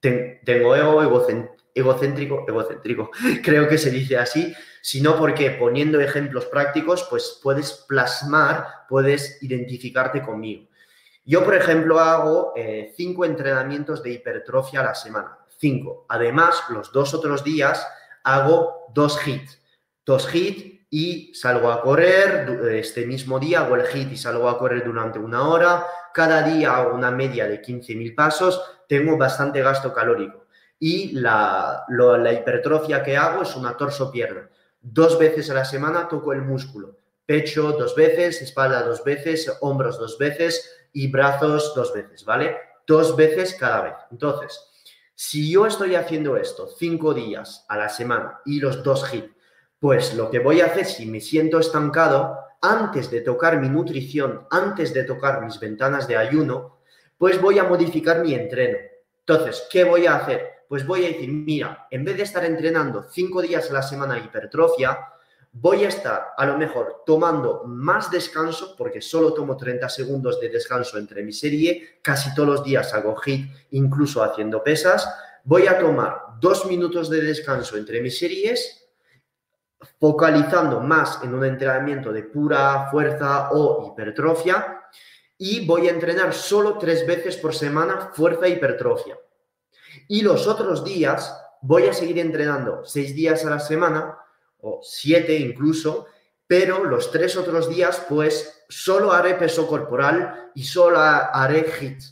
[0.00, 1.26] tengo ego,
[1.74, 3.10] egocéntrico, egocéntrico,
[3.42, 10.22] creo que se dice así, sino porque poniendo ejemplos prácticos, pues puedes plasmar, puedes identificarte
[10.22, 10.68] conmigo.
[11.24, 15.38] Yo, por ejemplo, hago eh, cinco entrenamientos de hipertrofia a la semana.
[15.58, 16.06] Cinco.
[16.08, 17.86] Además, los dos otros días
[18.24, 19.60] hago dos hits.
[20.04, 22.60] Dos hits y salgo a correr.
[22.72, 25.86] Este mismo día hago el hit y salgo a correr durante una hora.
[26.12, 28.60] Cada día hago una media de 15.000 pasos.
[28.88, 30.39] Tengo bastante gasto calórico.
[30.80, 34.50] Y la, la hipertrofia que hago es una torso-pierna.
[34.80, 36.96] Dos veces a la semana toco el músculo.
[37.26, 42.56] Pecho dos veces, espalda dos veces, hombros dos veces y brazos dos veces, ¿vale?
[42.86, 43.94] Dos veces cada vez.
[44.10, 44.58] Entonces,
[45.14, 49.30] si yo estoy haciendo esto cinco días a la semana y los dos hits,
[49.78, 54.46] pues lo que voy a hacer si me siento estancado, antes de tocar mi nutrición,
[54.50, 56.80] antes de tocar mis ventanas de ayuno,
[57.16, 58.78] pues voy a modificar mi entreno.
[59.20, 60.59] Entonces, ¿qué voy a hacer?
[60.70, 64.16] Pues voy a decir, mira, en vez de estar entrenando cinco días a la semana
[64.20, 65.00] hipertrofia,
[65.50, 70.48] voy a estar a lo mejor tomando más descanso, porque solo tomo 30 segundos de
[70.48, 75.12] descanso entre mi serie, casi todos los días hago hit, incluso haciendo pesas,
[75.42, 78.86] voy a tomar dos minutos de descanso entre mis series
[79.98, 84.82] focalizando más en un entrenamiento de pura fuerza o hipertrofia
[85.36, 89.18] y voy a entrenar solo tres veces por semana fuerza e hipertrofia.
[90.08, 94.18] Y los otros días voy a seguir entrenando seis días a la semana
[94.60, 96.06] o siete incluso,
[96.46, 102.02] pero los tres otros días pues solo haré peso corporal y solo haré HIIT.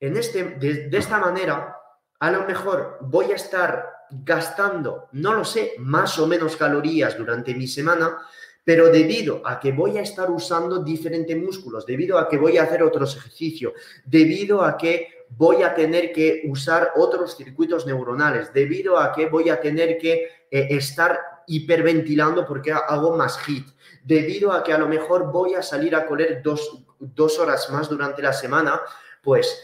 [0.00, 1.76] En este, de, de esta manera,
[2.18, 7.54] a lo mejor voy a estar gastando, no lo sé, más o menos calorías durante
[7.54, 8.18] mi semana,
[8.64, 12.64] pero debido a que voy a estar usando diferentes músculos, debido a que voy a
[12.64, 13.72] hacer otros ejercicios,
[14.04, 19.48] debido a que voy a tener que usar otros circuitos neuronales, debido a que voy
[19.48, 23.68] a tener que eh, estar hiperventilando porque hago más HIT,
[24.04, 27.88] debido a que a lo mejor voy a salir a correr dos, dos horas más
[27.88, 28.80] durante la semana,
[29.22, 29.62] pues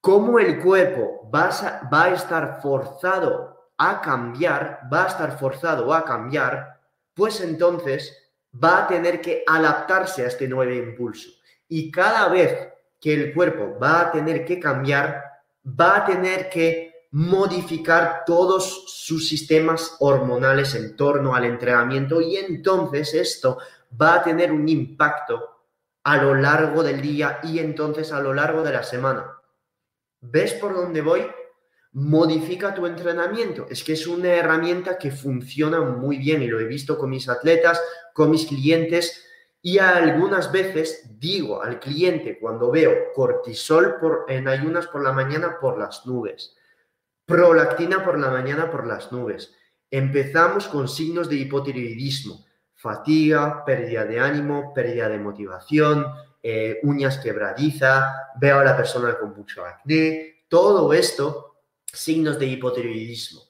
[0.00, 1.50] como el cuerpo va
[1.92, 6.80] va a estar forzado a cambiar, va a estar forzado a cambiar,
[7.14, 11.30] pues entonces va a tener que adaptarse a este nuevo impulso.
[11.68, 12.71] Y cada vez
[13.02, 15.24] que el cuerpo va a tener que cambiar,
[15.66, 23.12] va a tener que modificar todos sus sistemas hormonales en torno al entrenamiento y entonces
[23.12, 23.58] esto
[24.00, 25.64] va a tener un impacto
[26.04, 29.26] a lo largo del día y entonces a lo largo de la semana.
[30.20, 31.26] ¿Ves por dónde voy?
[31.94, 33.66] modifica tu entrenamiento.
[33.68, 37.28] Es que es una herramienta que funciona muy bien y lo he visto con mis
[37.28, 37.80] atletas,
[38.14, 39.24] con mis clientes
[39.62, 43.96] y algunas veces digo al cliente cuando veo cortisol
[44.26, 46.56] en ayunas por la mañana por las nubes,
[47.24, 49.54] prolactina por la mañana por las nubes.
[49.88, 52.44] Empezamos con signos de hipotiroidismo,
[52.74, 56.06] fatiga, pérdida de ánimo, pérdida de motivación,
[56.42, 63.42] eh, uñas quebradiza, veo a la persona con mucho acné, todo esto signos de hipotiroidismo.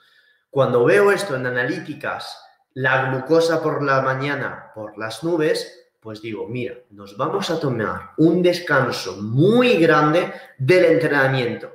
[0.51, 2.39] Cuando veo esto en analíticas,
[2.75, 8.11] la glucosa por la mañana por las nubes, pues digo, mira, nos vamos a tomar
[8.17, 11.71] un descanso muy grande del entrenamiento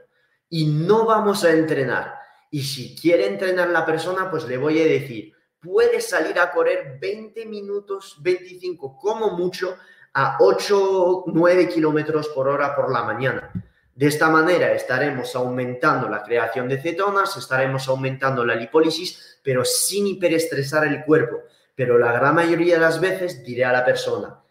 [0.49, 2.13] y no vamos a entrenar.
[2.51, 6.97] Y si quiere entrenar la persona, pues le voy a decir, puedes salir a correr
[6.99, 9.77] 20 minutos, 25 como mucho,
[10.13, 13.49] a 8, 9 kilómetros por hora por la mañana.
[13.95, 20.05] De esta manera estaremos aumentando la creación de cetonas, estaremos aumentando la lipólisis, pero sin
[20.05, 21.43] hiperestresar el cuerpo.
[21.77, 24.41] Pero la gran mayoría de las veces diré a la persona,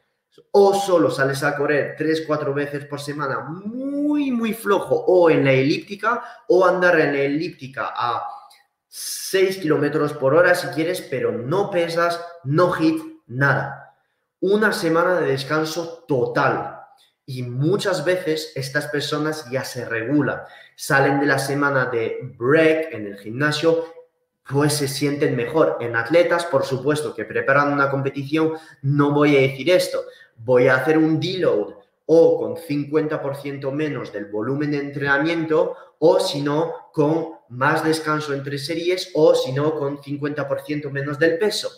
[0.53, 5.51] o solo sales a correr 3-4 veces por semana muy, muy flojo, o en la
[5.51, 8.23] elíptica, o andar en la elíptica a
[8.87, 13.97] 6 kilómetros por hora si quieres, pero no pesas, no hit, nada.
[14.39, 16.81] Una semana de descanso total,
[17.25, 20.43] y muchas veces estas personas ya se regulan,
[20.77, 23.96] salen de la semana de break en el gimnasio,
[24.49, 25.79] pues se sienten mejor.
[25.81, 30.03] En atletas, por supuesto, que preparan una competición, no voy a decir esto,
[30.37, 31.75] voy a hacer un deload
[32.07, 38.59] o con 50% menos del volumen de entrenamiento o si no con más descanso entre
[38.59, 41.71] series o si no con 50% menos del peso.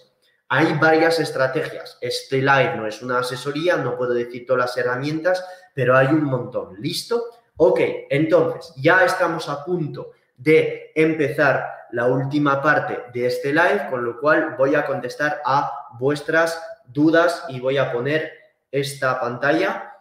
[0.51, 1.99] Hay varias estrategias.
[2.01, 5.45] Este live no es una asesoría, no puedo decir todas las herramientas,
[5.75, 6.77] pero hay un montón.
[6.79, 7.25] ¿Listo?
[7.57, 14.05] Ok, entonces ya estamos a punto de empezar la última parte de este live, con
[14.05, 18.33] lo cual voy a contestar a vuestras dudas y voy a poner
[18.71, 19.93] esta pantalla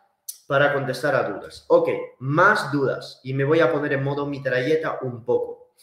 [0.47, 1.65] para contestar a dudas.
[1.67, 5.73] Ok, más dudas y me voy a poner en modo mitralleta un poco.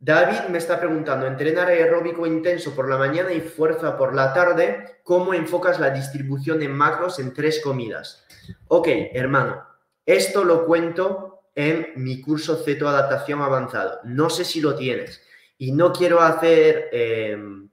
[0.00, 5.00] David me está preguntando, entrenar aeróbico intenso por la mañana y fuerza por la tarde,
[5.02, 8.24] ¿cómo enfocas la distribución en macros en tres comidas?
[8.68, 9.64] Ok, hermano,
[10.06, 11.27] esto lo cuento
[11.58, 13.98] en mi curso Ceto Adaptación Avanzado.
[14.04, 15.20] No sé si lo tienes
[15.58, 16.88] y no quiero hacer...
[16.92, 17.68] Em,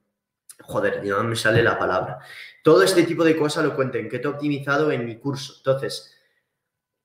[0.60, 2.18] joder, no me sale la palabra.
[2.64, 5.54] Todo este tipo de cosas lo cuento en Keto Optimizado en mi curso.
[5.58, 6.18] Entonces,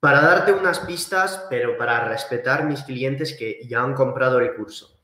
[0.01, 5.00] para darte unas pistas, pero para respetar mis clientes que ya han comprado el curso.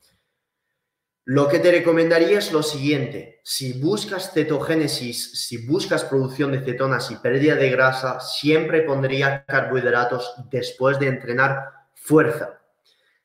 [1.29, 3.41] Lo que te recomendaría es lo siguiente.
[3.43, 10.35] Si buscas cetogénesis, si buscas producción de cetonas y pérdida de grasa, siempre pondría carbohidratos
[10.49, 11.65] después de entrenar
[11.95, 12.61] fuerza.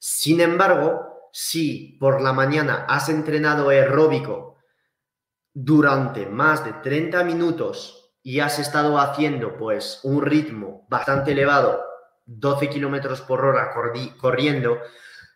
[0.01, 4.57] Sin embargo, si por la mañana has entrenado aeróbico
[5.55, 11.85] durante más de 30 minutos y has estado haciendo pues un ritmo bastante elevado,
[12.27, 13.71] 12 kilómetros por hora
[14.19, 14.81] corriendo,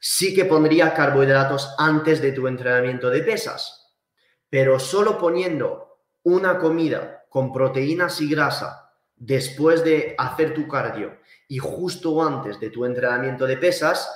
[0.00, 3.96] sí que pondría carbohidratos antes de tu entrenamiento de pesas,
[4.48, 11.18] pero solo poniendo una comida con proteínas y grasa después de hacer tu cardio
[11.48, 14.10] y justo antes de tu entrenamiento de pesas,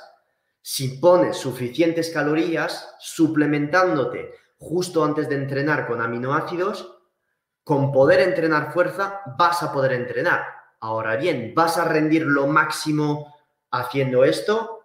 [0.61, 6.99] si pones suficientes calorías, suplementándote justo antes de entrenar con aminoácidos,
[7.63, 10.45] con poder entrenar fuerza vas a poder entrenar.
[10.79, 13.35] Ahora bien, ¿vas a rendir lo máximo
[13.71, 14.80] haciendo esto?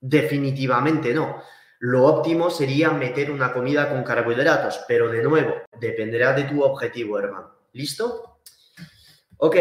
[0.00, 1.42] Definitivamente no.
[1.80, 7.18] Lo óptimo sería meter una comida con carbohidratos, pero de nuevo, dependerá de tu objetivo,
[7.18, 7.54] hermano.
[7.72, 8.40] ¿Listo?
[9.38, 9.56] Ok,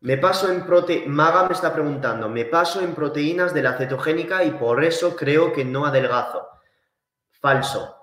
[0.00, 1.04] me paso en prote...
[1.06, 5.52] Maga me está preguntando, me paso en proteínas de la cetogénica y por eso creo
[5.52, 6.48] que no adelgazo.
[7.40, 7.96] Falso,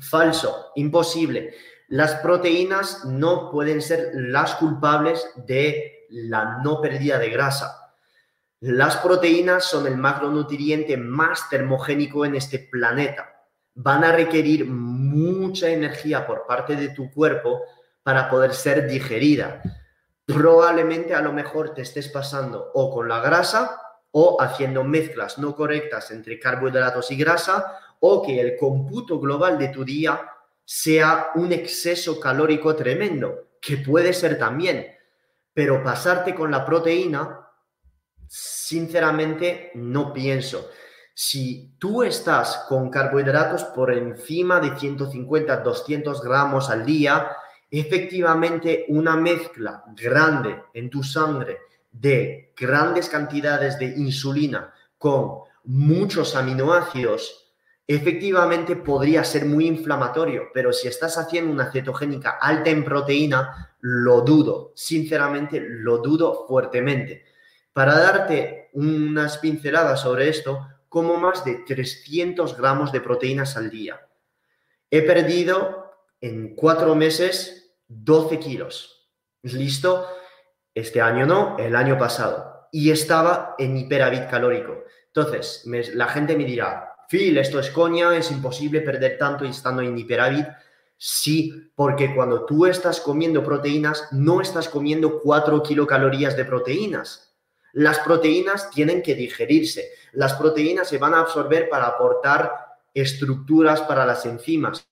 [0.00, 1.54] falso, imposible.
[1.88, 7.85] Las proteínas no pueden ser las culpables de la no pérdida de grasa.
[8.60, 13.44] Las proteínas son el macronutriente más termogénico en este planeta.
[13.74, 17.62] Van a requerir mucha energía por parte de tu cuerpo
[18.02, 19.62] para poder ser digerida
[20.26, 23.80] probablemente a lo mejor te estés pasando o con la grasa
[24.10, 29.68] o haciendo mezclas no correctas entre carbohidratos y grasa o que el cómputo global de
[29.68, 30.20] tu día
[30.64, 34.86] sea un exceso calórico tremendo, que puede ser también,
[35.54, 37.45] pero pasarte con la proteína,
[38.28, 40.70] sinceramente no pienso.
[41.14, 47.30] Si tú estás con carbohidratos por encima de 150, 200 gramos al día,
[47.70, 51.58] efectivamente una mezcla grande en tu sangre
[51.90, 57.54] de grandes cantidades de insulina con muchos aminoácidos,
[57.86, 64.20] efectivamente podría ser muy inflamatorio, pero si estás haciendo una cetogénica alta en proteína, lo
[64.22, 67.24] dudo, sinceramente lo dudo fuertemente.
[67.76, 74.00] Para darte unas pinceladas sobre esto, como más de 300 gramos de proteínas al día.
[74.90, 79.10] He perdido en cuatro meses 12 kilos.
[79.42, 80.06] ¿Listo?
[80.74, 82.66] Este año no, el año pasado.
[82.72, 84.84] Y estaba en hiperávit calórico.
[85.08, 85.62] Entonces,
[85.92, 90.46] la gente me dirá, Phil, esto es coña, es imposible perder tanto estando en hiperávit.
[90.96, 97.25] Sí, porque cuando tú estás comiendo proteínas, no estás comiendo 4 kilocalorías de proteínas.
[97.76, 99.90] Las proteínas tienen que digerirse.
[100.12, 104.88] Las proteínas se van a absorber para aportar estructuras para las enzimas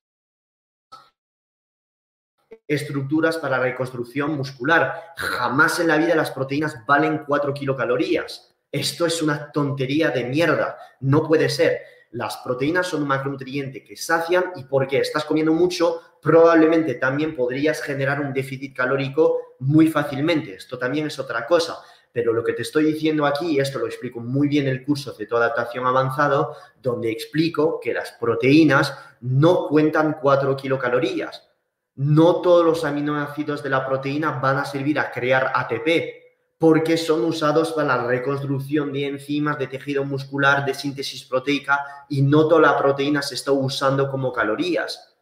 [2.66, 5.14] estructuras para la reconstrucción muscular.
[5.16, 8.54] Jamás en la vida las proteínas valen 4 kilocalorías.
[8.70, 10.76] Esto es una tontería de mierda.
[11.00, 11.80] No puede ser.
[12.10, 17.82] Las proteínas son un macronutriente que sacian y porque estás comiendo mucho, probablemente también podrías
[17.82, 20.54] generar un déficit calórico muy fácilmente.
[20.54, 21.78] Esto también es otra cosa.
[22.14, 24.84] Pero lo que te estoy diciendo aquí, y esto lo explico muy bien en el
[24.86, 31.50] curso de adaptación avanzado, donde explico que las proteínas no cuentan 4 kilocalorías
[31.96, 36.24] no todos los aminoácidos de la proteína van a servir a crear ATP,
[36.58, 42.22] porque son usados para la reconstrucción de enzimas, de tejido muscular, de síntesis proteica, y
[42.22, 45.14] no toda la proteína se está usando como calorías.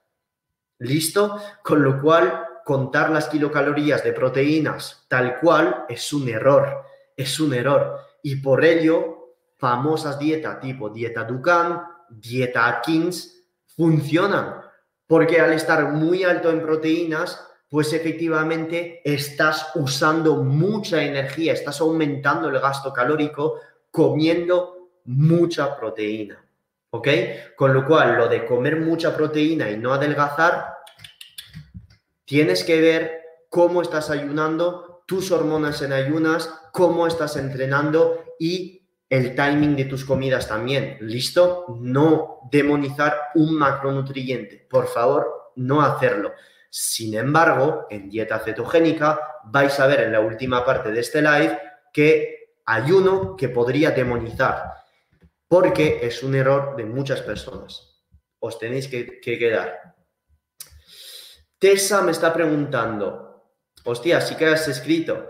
[0.78, 1.38] ¿Listo?
[1.62, 6.82] Con lo cual, contar las kilocalorías de proteínas tal cual es un error,
[7.16, 7.98] es un error.
[8.22, 13.44] Y por ello, famosas dietas tipo dieta Dukan, dieta Atkins,
[13.76, 14.62] funcionan
[15.12, 22.48] porque al estar muy alto en proteínas, pues efectivamente estás usando mucha energía, estás aumentando
[22.48, 23.60] el gasto calórico
[23.90, 26.42] comiendo mucha proteína.
[26.90, 27.08] ¿Ok?
[27.56, 30.78] Con lo cual, lo de comer mucha proteína y no adelgazar,
[32.32, 33.20] tienes que ver
[33.50, 40.06] cómo estás ayunando, tus hormonas en ayunas, cómo estás entrenando y el timing de tus
[40.06, 40.96] comidas también.
[41.02, 41.66] ¿Listo?
[41.78, 44.66] No demonizar un macronutriente.
[44.70, 46.32] Por favor, no hacerlo.
[46.70, 51.58] Sin embargo, en dieta cetogénica vais a ver en la última parte de este live
[51.92, 54.72] que hay uno que podría demonizar,
[55.46, 58.02] porque es un error de muchas personas.
[58.38, 59.91] Os tenéis que, que quedar.
[61.62, 63.44] Tessa me está preguntando,
[63.84, 65.28] hostia, sí que has escrito.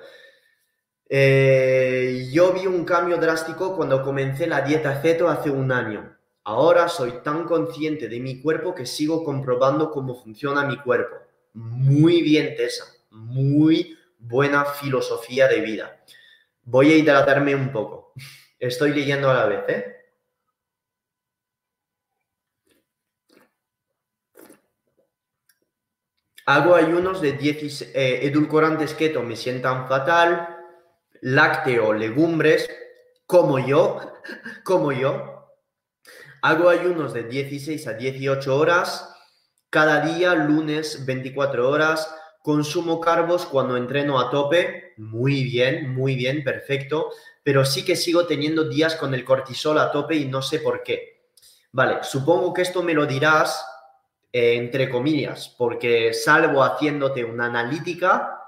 [1.07, 6.17] Eh, yo vi un cambio drástico cuando comencé la dieta ceto hace un año.
[6.45, 11.17] Ahora soy tan consciente de mi cuerpo que sigo comprobando cómo funciona mi cuerpo.
[11.53, 12.87] Muy bien, Tessa.
[13.11, 16.03] Muy buena filosofía de vida.
[16.63, 18.15] Voy a hidratarme un poco.
[18.59, 19.97] Estoy leyendo a la vez, ¿eh?
[26.53, 30.55] Hago ayunos de 10 eh, edulcorantes keto, me sientan fatal
[31.23, 32.69] lácteo, legumbres,
[33.25, 34.13] como yo,
[34.63, 35.49] como yo.
[36.43, 39.17] Hago ayunos de 16 a 18 horas
[39.71, 42.15] cada día, lunes 24 horas.
[42.43, 44.93] Consumo carbos cuando entreno a tope.
[44.99, 47.13] Muy bien, muy bien, perfecto.
[47.43, 50.83] Pero sí que sigo teniendo días con el cortisol a tope y no sé por
[50.83, 51.31] qué.
[51.71, 53.65] Vale, supongo que esto me lo dirás
[54.33, 58.39] eh, entre comillas, porque salvo haciéndote una analítica,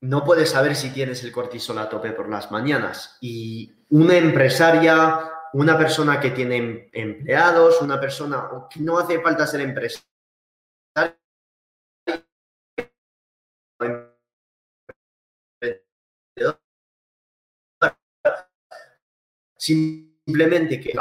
[0.00, 3.18] no puedes saber si tienes el cortisol a tope por las mañanas.
[3.20, 9.60] Y una empresaria, una persona que tiene empleados, una persona que no hace falta ser
[9.60, 10.02] empresaria,
[19.56, 20.92] simplemente que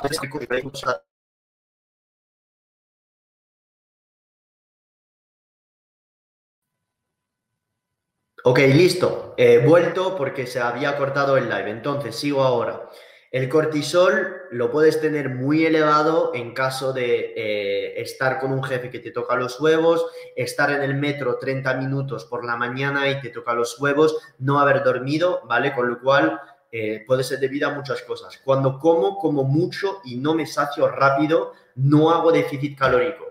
[8.43, 9.35] Ok, listo.
[9.37, 11.69] He vuelto porque se había cortado el live.
[11.69, 12.89] Entonces, sigo ahora.
[13.29, 18.89] El cortisol lo puedes tener muy elevado en caso de eh, estar con un jefe
[18.89, 23.21] que te toca los huevos, estar en el metro 30 minutos por la mañana y
[23.21, 25.73] te toca los huevos, no haber dormido, ¿vale?
[25.73, 28.41] Con lo cual eh, puede ser debido a muchas cosas.
[28.43, 33.25] Cuando como, como mucho y no me sacio rápido, no hago déficit calórico.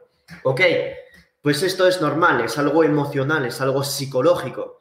[0.45, 0.61] ¿Ok?
[1.43, 4.80] Pues esto es normal, es algo emocional, es algo psicológico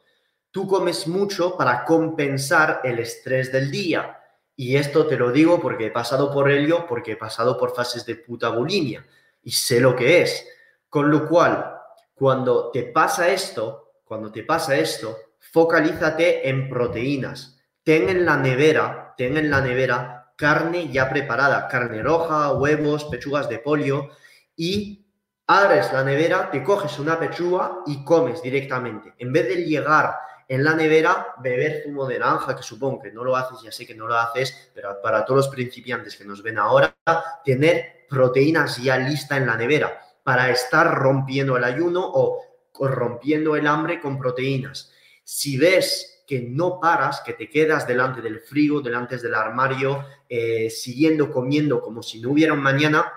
[0.50, 4.18] tú comes mucho para compensar el estrés del día.
[4.56, 8.04] Y esto te lo digo porque he pasado por ello, porque he pasado por fases
[8.04, 9.06] de puta bulimia
[9.42, 10.46] y sé lo que es.
[10.88, 11.76] Con lo cual,
[12.14, 17.58] cuando te pasa esto, cuando te pasa esto, focalízate en proteínas.
[17.82, 23.46] Ten en la nevera, ten en la nevera carne ya preparada, carne roja, huevos, pechugas
[23.50, 24.08] de pollo
[24.56, 25.06] y
[25.46, 29.12] abres la nevera, te coges una pechuga y comes directamente.
[29.18, 30.16] En vez de llegar
[30.50, 33.86] en la nevera beber zumo de naranja, que supongo que no lo haces, ya sé
[33.86, 36.92] que no lo haces, pero para todos los principiantes que nos ven ahora,
[37.44, 42.42] tener proteínas ya lista en la nevera para estar rompiendo el ayuno o
[42.80, 44.90] rompiendo el hambre con proteínas.
[45.22, 50.68] Si ves que no paras, que te quedas delante del frigo, delante del armario, eh,
[50.68, 53.12] siguiendo comiendo como si no hubiera un mañana,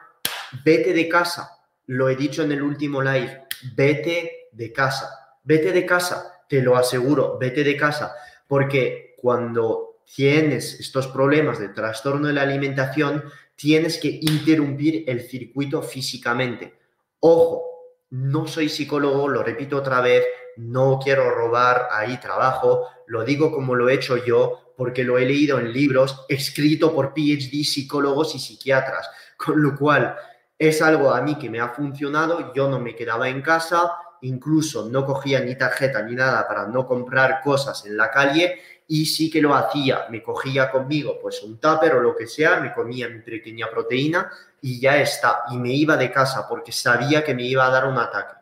[0.64, 1.50] vete de casa.
[1.88, 6.78] Lo he dicho en el último live, vete de casa, vete de casa te lo
[6.78, 8.14] aseguro, vete de casa,
[8.48, 13.24] porque cuando tienes estos problemas de trastorno de la alimentación,
[13.56, 16.78] tienes que interrumpir el circuito físicamente.
[17.22, 17.64] Ojo,
[18.12, 20.24] no soy psicólogo, lo repito otra vez,
[20.58, 25.26] no quiero robar ahí trabajo, lo digo como lo he hecho yo, porque lo he
[25.26, 30.16] leído en libros escrito por PhD psicólogos y psiquiatras, con lo cual
[30.60, 33.92] es algo a mí que me ha funcionado, yo no me quedaba en casa,
[34.24, 39.06] incluso no cogía ni tarjeta ni nada para no comprar cosas en la calle y
[39.06, 42.74] sí que lo hacía, me cogía conmigo pues un tupper o lo que sea, me
[42.74, 44.30] comía mi pequeña proteína
[44.62, 47.88] y ya está, y me iba de casa porque sabía que me iba a dar
[47.88, 48.36] un ataque.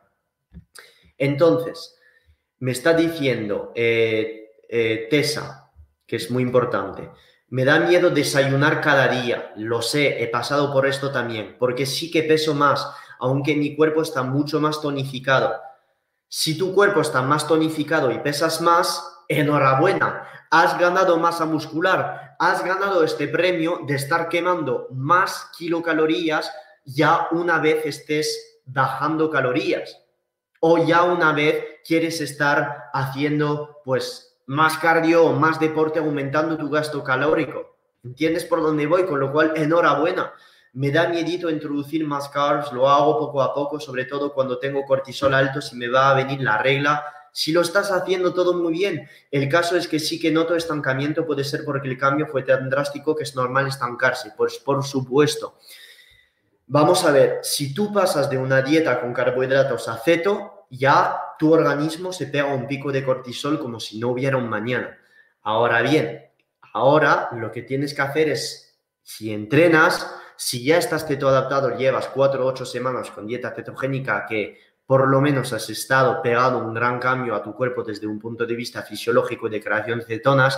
[1.18, 1.98] Entonces,
[2.60, 5.72] me está diciendo eh, eh, Tessa,
[6.06, 7.10] que es muy importante,
[7.50, 12.10] me da miedo desayunar cada día, lo sé, he pasado por esto también, porque sí
[12.10, 12.88] que peso más,
[13.20, 15.54] aunque mi cuerpo está mucho más tonificado
[16.34, 22.64] si tu cuerpo está más tonificado y pesas más, enhorabuena, has ganado masa muscular, has
[22.64, 26.50] ganado este premio de estar quemando más kilocalorías
[26.86, 30.00] ya una vez estés bajando calorías
[30.62, 36.70] o ya una vez quieres estar haciendo pues más cardio o más deporte aumentando tu
[36.70, 37.76] gasto calórico.
[38.06, 39.04] ¿Entiendes por dónde voy?
[39.06, 40.32] Con lo cual, enhorabuena
[40.74, 44.86] me da miedito introducir más carbs, lo hago poco a poco, sobre todo cuando tengo
[44.86, 47.04] cortisol alto, si me va a venir la regla.
[47.34, 51.26] Si lo estás haciendo todo muy bien, el caso es que sí que noto estancamiento,
[51.26, 55.58] puede ser porque el cambio fue tan drástico que es normal estancarse, pues por supuesto.
[56.68, 61.54] Vamos a ver, si tú pasas de una dieta con carbohidratos a ceto, ya tu
[61.54, 64.98] organismo se pega un pico de cortisol como si no hubiera un mañana.
[65.42, 66.30] Ahora bien,
[66.74, 70.10] ahora lo que tienes que hacer es, si entrenas,
[70.42, 75.08] si ya estás keto adaptado, llevas cuatro o ocho semanas con dieta cetogénica que por
[75.08, 78.56] lo menos has estado pegado un gran cambio a tu cuerpo desde un punto de
[78.56, 80.58] vista fisiológico de creación de cetonas,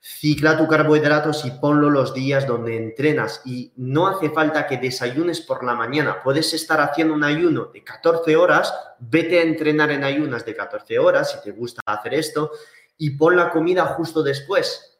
[0.00, 3.42] cicla tu carbohidratos y ponlo los días donde entrenas.
[3.44, 6.22] Y no hace falta que desayunes por la mañana.
[6.22, 10.96] Puedes estar haciendo un ayuno de 14 horas, vete a entrenar en ayunas de 14
[11.00, 12.52] horas si te gusta hacer esto
[12.96, 14.97] y pon la comida justo después.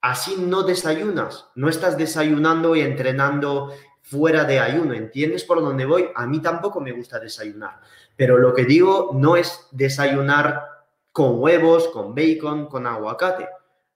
[0.00, 3.72] Así no desayunas, no estás desayunando y entrenando
[4.02, 6.10] fuera de ayuno, ¿entiendes por dónde voy?
[6.14, 7.80] A mí tampoco me gusta desayunar,
[8.14, 10.64] pero lo que digo no es desayunar
[11.10, 13.48] con huevos, con bacon, con aguacate.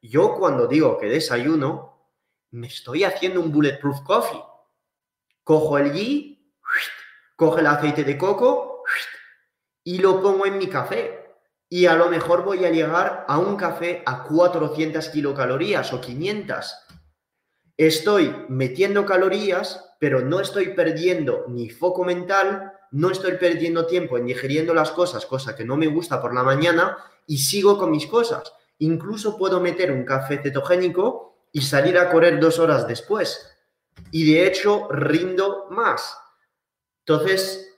[0.02, 2.08] Yo cuando digo que desayuno,
[2.50, 4.42] me estoy haciendo un bulletproof coffee.
[5.44, 6.52] Cojo el ghee,
[7.36, 8.82] cojo el aceite de coco
[9.84, 11.19] y lo pongo en mi café
[11.70, 16.74] y a lo mejor voy a llegar a un café a 400 kilocalorías o 500.
[17.78, 24.26] Estoy metiendo calorías, pero no estoy perdiendo ni foco mental no estoy perdiendo tiempo en
[24.26, 28.06] digeriendo las cosas, cosa que no me gusta por la mañana, y sigo con mis
[28.06, 28.52] cosas.
[28.78, 33.48] Incluso puedo meter un café cetogénico y salir a correr dos horas después.
[34.10, 36.16] Y de hecho rindo más.
[37.06, 37.69] Entonces,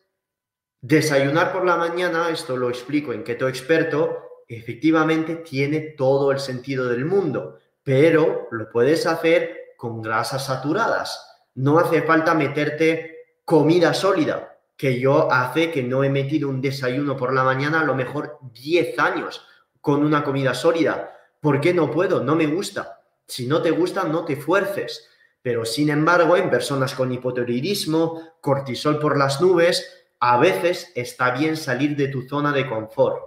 [0.82, 6.88] desayunar por la mañana, esto lo explico en Keto Experto, efectivamente tiene todo el sentido
[6.88, 11.24] del mundo, pero lo puedes hacer con grasas saturadas.
[11.54, 17.16] No hace falta meterte comida sólida, que yo hace que no he metido un desayuno
[17.16, 19.46] por la mañana a lo mejor 10 años
[19.80, 21.16] con una comida sólida.
[21.40, 22.22] ¿Por qué no puedo?
[22.22, 23.00] No me gusta.
[23.26, 25.08] Si no te gusta, no te fuerces.
[25.42, 31.56] Pero sin embargo, en personas con hipotiroidismo, cortisol por las nubes, a veces está bien
[31.56, 33.24] salir de tu zona de confort.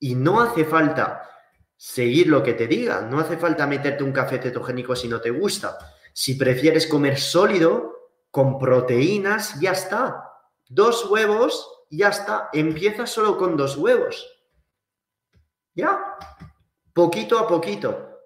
[0.00, 1.22] Y no hace falta
[1.76, 5.30] seguir lo que te diga, no hace falta meterte un café cetogénico si no te
[5.30, 5.78] gusta.
[6.12, 10.24] Si prefieres comer sólido, con proteínas, ya está.
[10.68, 12.48] Dos huevos, ya está.
[12.52, 14.28] Empieza solo con dos huevos.
[15.72, 16.00] ¿Ya?
[16.92, 18.22] Poquito a poquito.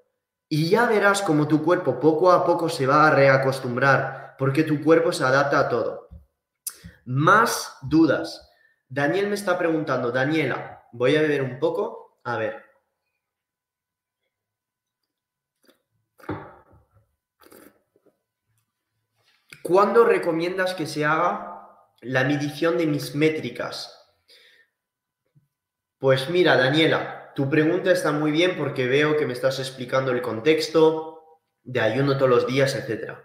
[0.48, 4.82] Y ya verás como tu cuerpo poco a poco se va a reacostumbrar, porque tu
[4.82, 6.08] cuerpo se adapta a todo.
[7.04, 8.50] Más dudas.
[8.88, 12.18] Daniel me está preguntando, Daniela, voy a beber un poco.
[12.24, 12.62] A ver.
[19.62, 21.68] ¿Cuándo recomiendas que se haga
[22.00, 23.98] la medición de mis métricas?
[25.98, 30.20] Pues mira, Daniela, tu pregunta está muy bien porque veo que me estás explicando el
[30.20, 33.18] contexto de ayuno todos los días, etc.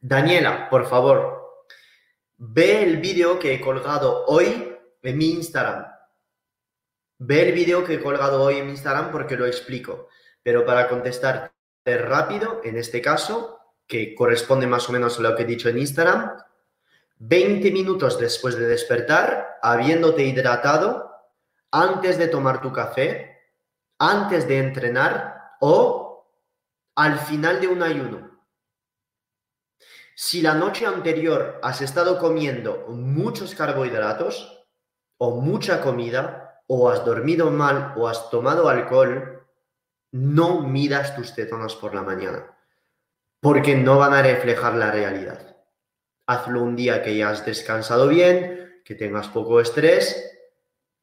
[0.00, 1.41] Daniela, por favor,
[2.44, 5.86] ve el vídeo que he colgado hoy en mi Instagram.
[7.18, 10.08] Ve el vídeo que he colgado hoy en mi Instagram porque lo explico.
[10.42, 11.52] Pero para contestarte
[11.84, 15.78] rápido, en este caso, que corresponde más o menos a lo que he dicho en
[15.78, 16.36] Instagram,
[17.18, 21.12] 20 minutos después de despertar, habiéndote hidratado,
[21.70, 23.38] antes de tomar tu café,
[24.00, 26.26] antes de entrenar o
[26.96, 28.31] al final de un ayuno.
[30.14, 34.66] Si la noche anterior has estado comiendo muchos carbohidratos
[35.18, 39.46] o mucha comida o has dormido mal o has tomado alcohol,
[40.12, 42.52] no midas tus cetonas por la mañana
[43.42, 45.56] porque no van a reflejar la realidad.
[46.26, 50.38] Hazlo un día que ya has descansado bien, que tengas poco estrés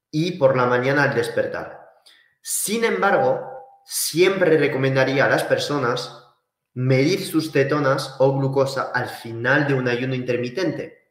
[0.10, 2.02] y por la mañana al despertar.
[2.42, 6.19] Sin embargo, siempre recomendaría a las personas
[6.80, 11.10] medir sus cetonas o glucosa al final de un ayuno intermitente.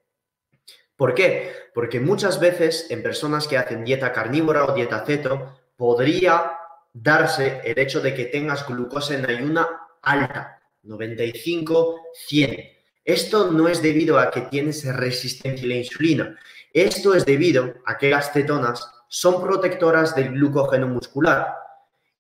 [0.97, 1.53] ¿Por qué?
[1.75, 6.53] Porque muchas veces en personas que hacen dieta carnívora o dieta ceto, podría
[6.95, 9.69] darse el hecho de que tengas glucosa en ayuna
[10.01, 12.65] alta, 95, 100.
[13.05, 16.39] Esto no es debido a que tienes resistencia a la insulina.
[16.73, 21.55] Esto es debido a que las cetonas son protectoras del glucógeno muscular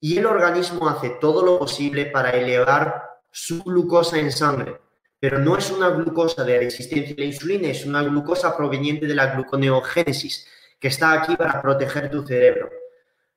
[0.01, 3.08] y el organismo hace todo lo posible para elevar
[3.39, 4.81] su glucosa en sangre.
[5.21, 9.15] Pero no es una glucosa de resistencia a la insulina, es una glucosa proveniente de
[9.15, 10.47] la gluconeogénesis,
[10.79, 12.69] que está aquí para proteger tu cerebro.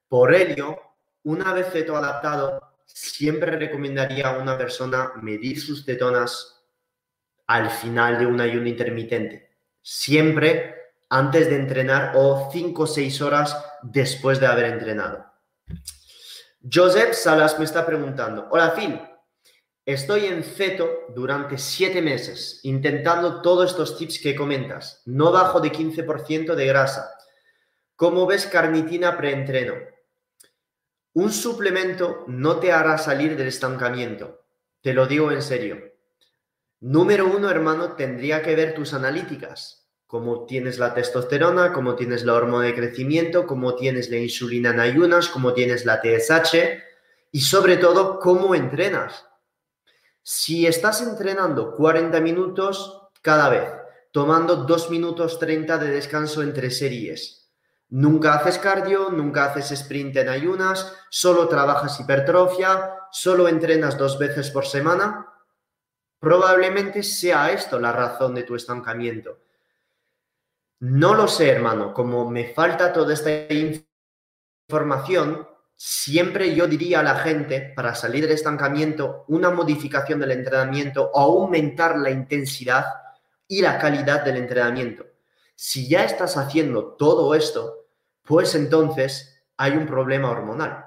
[0.07, 0.77] Por ello,
[1.23, 6.63] una vez ceto adaptado, siempre recomendaría a una persona medir sus cetonas
[7.47, 9.51] al final de un ayuno intermitente.
[9.81, 10.75] Siempre
[11.09, 15.25] antes de entrenar o 5 o 6 horas después de haber entrenado.
[16.71, 18.99] Joseph Salas me está preguntando, hola Phil,
[19.85, 25.71] estoy en ceto durante 7 meses intentando todos estos tips que comentas, no bajo de
[25.71, 27.11] 15% de grasa.
[27.95, 29.75] ¿Cómo ves carnitina preentreno?
[31.13, 34.45] Un suplemento no te hará salir del estancamiento,
[34.81, 35.93] te lo digo en serio.
[36.79, 39.81] Número uno, hermano, tendría que ver tus analíticas
[40.11, 44.81] cómo tienes la testosterona, cómo tienes la hormona de crecimiento, cómo tienes la insulina en
[44.81, 46.57] ayunas, cómo tienes la TSH
[47.31, 49.25] y sobre todo cómo entrenas.
[50.23, 53.69] Si estás entrenando 40 minutos cada vez,
[54.11, 57.51] tomando 2 minutos 30 de descanso entre series,
[57.89, 64.51] nunca haces cardio, nunca haces sprint en ayunas, solo trabajas hipertrofia, solo entrenas dos veces
[64.51, 65.27] por semana,
[66.19, 69.37] probablemente sea esto la razón de tu estancamiento
[70.81, 71.93] no lo sé, hermano.
[71.93, 73.29] Como me falta toda esta
[74.67, 75.47] información,
[75.83, 81.19] siempre yo diría a la gente, para salir del estancamiento, una modificación del entrenamiento o
[81.19, 82.85] aumentar la intensidad
[83.47, 85.07] y la calidad del entrenamiento.
[85.55, 87.87] Si ya estás haciendo todo esto,
[88.21, 90.85] pues entonces hay un problema hormonal.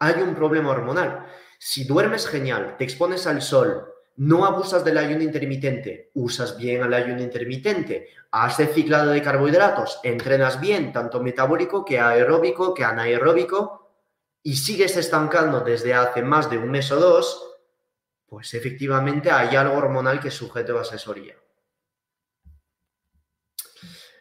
[0.00, 1.26] Hay un problema hormonal.
[1.58, 3.86] Si duermes genial, te expones al sol,
[4.16, 10.58] no abusas del ayuno intermitente, usas bien el ayuno intermitente, haces ciclado de carbohidratos, entrenas
[10.58, 13.85] bien, tanto metabólico que aeróbico que anaeróbico,
[14.46, 17.58] y sigues estancando desde hace más de un mes o dos,
[18.28, 21.34] pues efectivamente hay algo hormonal que es sujeto a asesoría.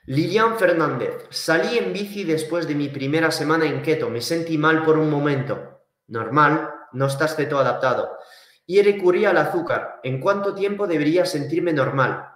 [0.07, 4.83] Lilian Fernández, salí en bici después de mi primera semana en keto, me sentí mal
[4.83, 5.83] por un momento.
[6.07, 8.17] Normal, no estás keto adaptado
[8.65, 9.99] y recurrí al azúcar.
[10.01, 12.31] ¿En cuánto tiempo debería sentirme normal?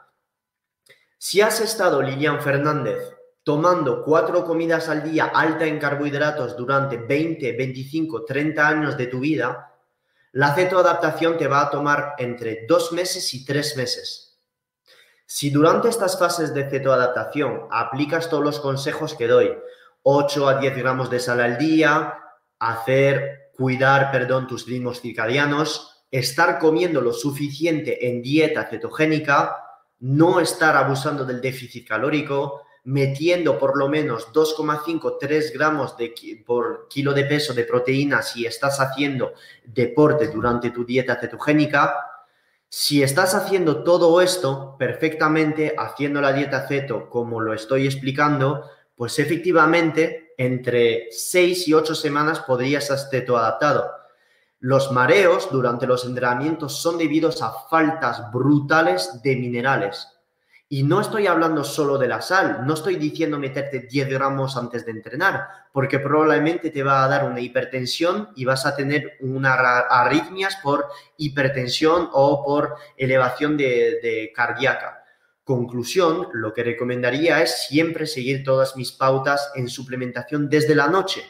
[1.17, 7.53] Si has estado, Lilian Fernández, tomando cuatro comidas al día alta en carbohidratos durante 20,
[7.53, 9.73] 25, 30 años de tu vida,
[10.31, 14.39] la cetoadaptación te va a tomar entre dos meses y tres meses.
[15.25, 19.55] Si durante estas fases de cetoadaptación aplicas todos los consejos que doy,
[20.03, 22.15] 8 a 10 gramos de sal al día,
[22.59, 29.55] hacer, cuidar, perdón, tus ritmos circadianos, estar comiendo lo suficiente en dieta cetogénica,
[29.99, 36.11] no estar abusando del déficit calórico, metiendo por lo menos 2,5-3 gramos de,
[36.43, 39.33] por kilo de peso de proteína si estás haciendo
[39.63, 41.93] deporte durante tu dieta cetogénica.
[42.67, 49.19] Si estás haciendo todo esto perfectamente, haciendo la dieta ceto como lo estoy explicando, pues
[49.19, 53.91] efectivamente entre 6 y 8 semanas podrías estar ceto adaptado.
[54.59, 60.07] Los mareos durante los entrenamientos son debidos a faltas brutales de minerales.
[60.71, 64.85] Y no estoy hablando solo de la sal, no estoy diciendo meterte 10 gramos antes
[64.85, 69.55] de entrenar, porque probablemente te va a dar una hipertensión y vas a tener una
[69.55, 70.85] arritmias por
[71.17, 75.03] hipertensión o por elevación de, de cardíaca.
[75.43, 81.23] Conclusión, lo que recomendaría es siempre seguir todas mis pautas en suplementación desde la noche.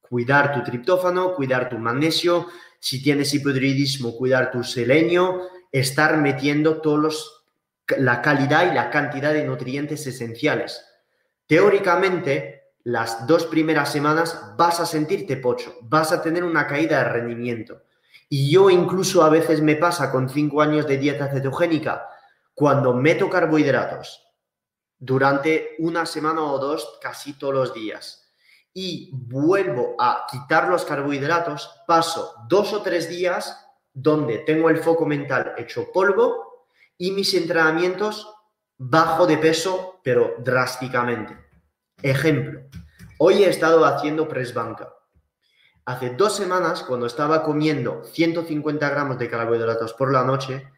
[0.00, 2.46] Cuidar tu triptófano, cuidar tu magnesio,
[2.78, 7.35] si tienes hipodridismo, cuidar tu selenio, estar metiendo todos
[7.98, 10.84] la calidad y la cantidad de nutrientes esenciales.
[11.46, 17.10] Teóricamente, las dos primeras semanas vas a sentirte pocho, vas a tener una caída de
[17.10, 17.82] rendimiento.
[18.28, 22.08] Y yo incluso a veces me pasa con cinco años de dieta cetogénica,
[22.54, 24.22] cuando meto carbohidratos
[24.98, 28.26] durante una semana o dos, casi todos los días
[28.78, 35.06] y vuelvo a quitar los carbohidratos, paso dos o tres días donde tengo el foco
[35.06, 36.45] mental hecho polvo
[36.98, 38.32] y mis entrenamientos
[38.78, 41.36] bajo de peso, pero drásticamente.
[42.02, 42.60] Ejemplo,
[43.18, 44.92] hoy he estado haciendo press banca.
[45.84, 50.68] Hace dos semanas, cuando estaba comiendo 150 gramos de carbohidratos por la noche,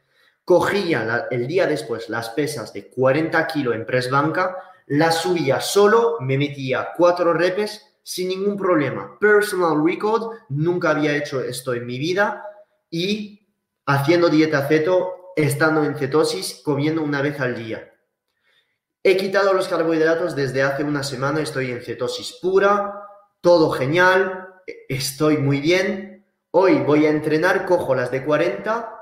[0.45, 6.16] cogía el día después las pesas de 40 kilos en press banca, las subía solo,
[6.20, 9.19] me metía cuatro repes sin ningún problema.
[9.19, 12.43] Personal record, nunca había hecho esto en mi vida
[12.90, 13.47] y
[13.85, 17.93] haciendo dieta ceto, estando en cetosis, comiendo una vez al día.
[19.02, 23.02] He quitado los carbohidratos desde hace una semana, estoy en cetosis pura,
[23.40, 24.48] todo genial,
[24.89, 26.27] estoy muy bien.
[26.51, 28.93] Hoy voy a entrenar, cojo las de 40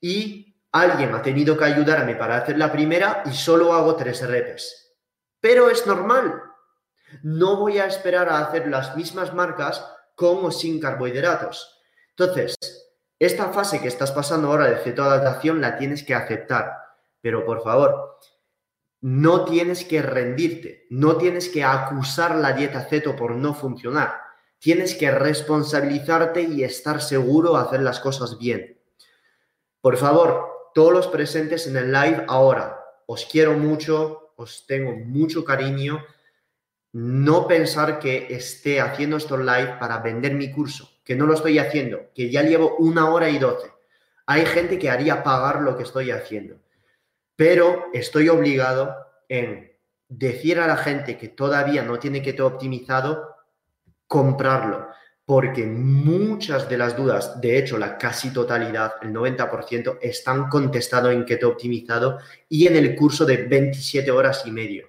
[0.00, 4.96] y alguien ha tenido que ayudarme para hacer la primera y solo hago tres repes.
[5.40, 6.42] Pero es normal,
[7.22, 9.86] no voy a esperar a hacer las mismas marcas
[10.16, 11.80] con o sin carbohidratos.
[12.10, 12.56] Entonces,
[13.18, 16.72] esta fase que estás pasando ahora de cetoadaptación la tienes que aceptar,
[17.20, 18.18] pero por favor,
[19.00, 24.20] no tienes que rendirte, no tienes que acusar la dieta ceto por no funcionar.
[24.58, 28.80] Tienes que responsabilizarte y estar seguro de hacer las cosas bien.
[29.80, 35.44] Por favor, todos los presentes en el live ahora, os quiero mucho, os tengo mucho
[35.44, 36.02] cariño
[36.92, 41.58] no pensar que esté haciendo esto live para vender mi curso, que no lo estoy
[41.58, 43.70] haciendo, que ya llevo una hora y doce.
[44.26, 46.56] Hay gente que haría pagar lo que estoy haciendo,
[47.36, 48.94] pero estoy obligado
[49.28, 49.72] en
[50.08, 53.36] decir a la gente que todavía no tiene keto optimizado,
[54.08, 54.88] comprarlo,
[55.24, 61.24] porque muchas de las dudas, de hecho la casi totalidad, el 90%, están contestado en
[61.24, 62.18] keto optimizado
[62.48, 64.88] y en el curso de 27 horas y medio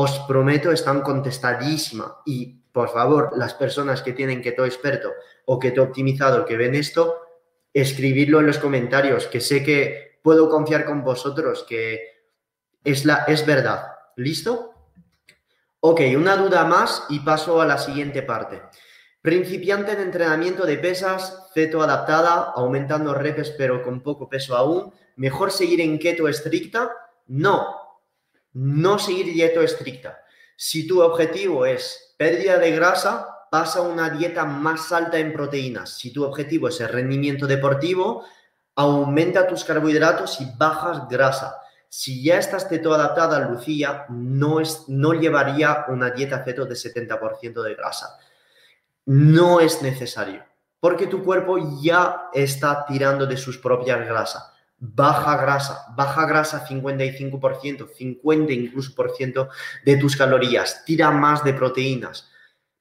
[0.00, 2.12] os prometo, están contestadísimas.
[2.24, 5.12] Y por favor, las personas que tienen keto experto
[5.46, 7.18] o keto optimizado que ven esto,
[7.74, 12.22] escribidlo en los comentarios, que sé que puedo confiar con vosotros, que
[12.84, 13.96] es, la, es verdad.
[14.14, 14.74] ¿Listo?
[15.80, 18.62] Ok, una duda más y paso a la siguiente parte.
[19.22, 24.94] Principiante de entrenamiento de pesas, ceto adaptada, aumentando repes pero con poco peso aún.
[25.16, 26.92] ¿Mejor seguir en keto estricta?
[27.26, 27.74] No,
[28.52, 30.22] no seguir dieta estricta.
[30.56, 35.96] Si tu objetivo es pérdida de grasa, pasa a una dieta más alta en proteínas.
[35.96, 38.26] Si tu objetivo es el rendimiento deportivo,
[38.74, 41.56] aumenta tus carbohidratos y bajas grasa.
[41.88, 47.62] Si ya estás teto adaptada, Lucía, no, es, no llevaría una dieta ceto de 70%
[47.62, 48.18] de grasa.
[49.06, 50.44] No es necesario,
[50.80, 54.52] porque tu cuerpo ya está tirando de sus propias grasas.
[54.80, 59.48] Baja grasa, baja grasa 55%, 50 incluso por ciento
[59.84, 62.30] de tus calorías, tira más de proteínas,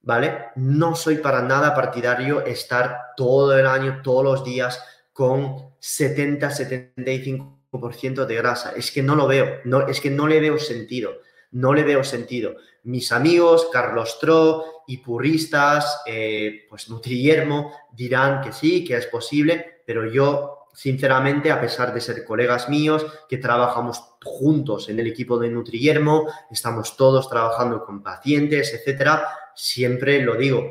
[0.04, 0.46] ¿vale?
[0.56, 4.80] No soy para nada partidario estar todo el año, todos los días
[5.12, 8.74] con 70, 75% de grasa.
[8.76, 11.22] Es que no lo veo, no, es que no le veo sentido,
[11.52, 12.56] no le veo sentido.
[12.84, 19.82] Mis amigos, Carlos Tro y puristas, eh, pues Nutriermo, dirán que sí, que es posible,
[19.86, 25.40] pero yo, sinceramente, a pesar de ser colegas míos, que trabajamos juntos en el equipo
[25.40, 30.70] de Nutriermo, estamos todos trabajando con pacientes, etcétera, siempre lo digo.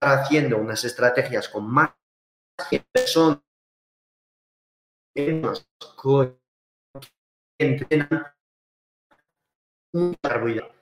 [0.00, 1.90] Haciendo unas estrategias con más
[2.92, 3.40] personas
[5.16, 5.42] que
[7.58, 8.35] entrenan
[9.92, 10.74] un carbohidrato.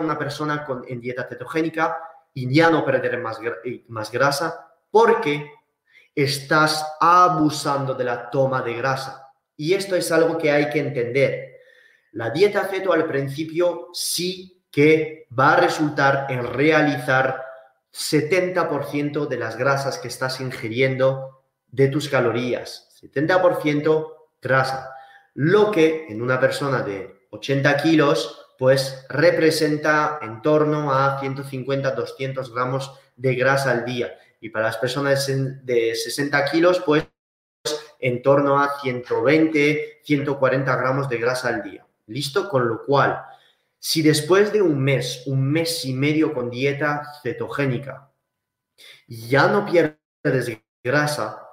[0.00, 1.98] una persona con, en dieta cetogénica
[2.34, 3.38] y ya no perder más,
[3.88, 5.50] más grasa porque
[6.14, 9.32] estás abusando de la toma de grasa.
[9.56, 11.60] Y esto es algo que hay que entender.
[12.12, 17.42] La dieta ceto al principio sí que va a resultar en realizar
[17.92, 22.88] 70% de las grasas que estás ingiriendo de tus calorías.
[23.00, 24.94] 70% grasa.
[25.34, 32.96] Lo que en una persona de 80 kilos, pues representa en torno a 150-200 gramos
[33.16, 34.16] de grasa al día.
[34.40, 37.04] Y para las personas de 60 kilos, pues
[37.98, 41.84] en torno a 120-140 gramos de grasa al día.
[42.06, 42.48] ¿Listo?
[42.48, 43.24] Con lo cual,
[43.80, 48.12] si después de un mes, un mes y medio con dieta cetogénica,
[49.08, 51.48] ya no pierdes grasa,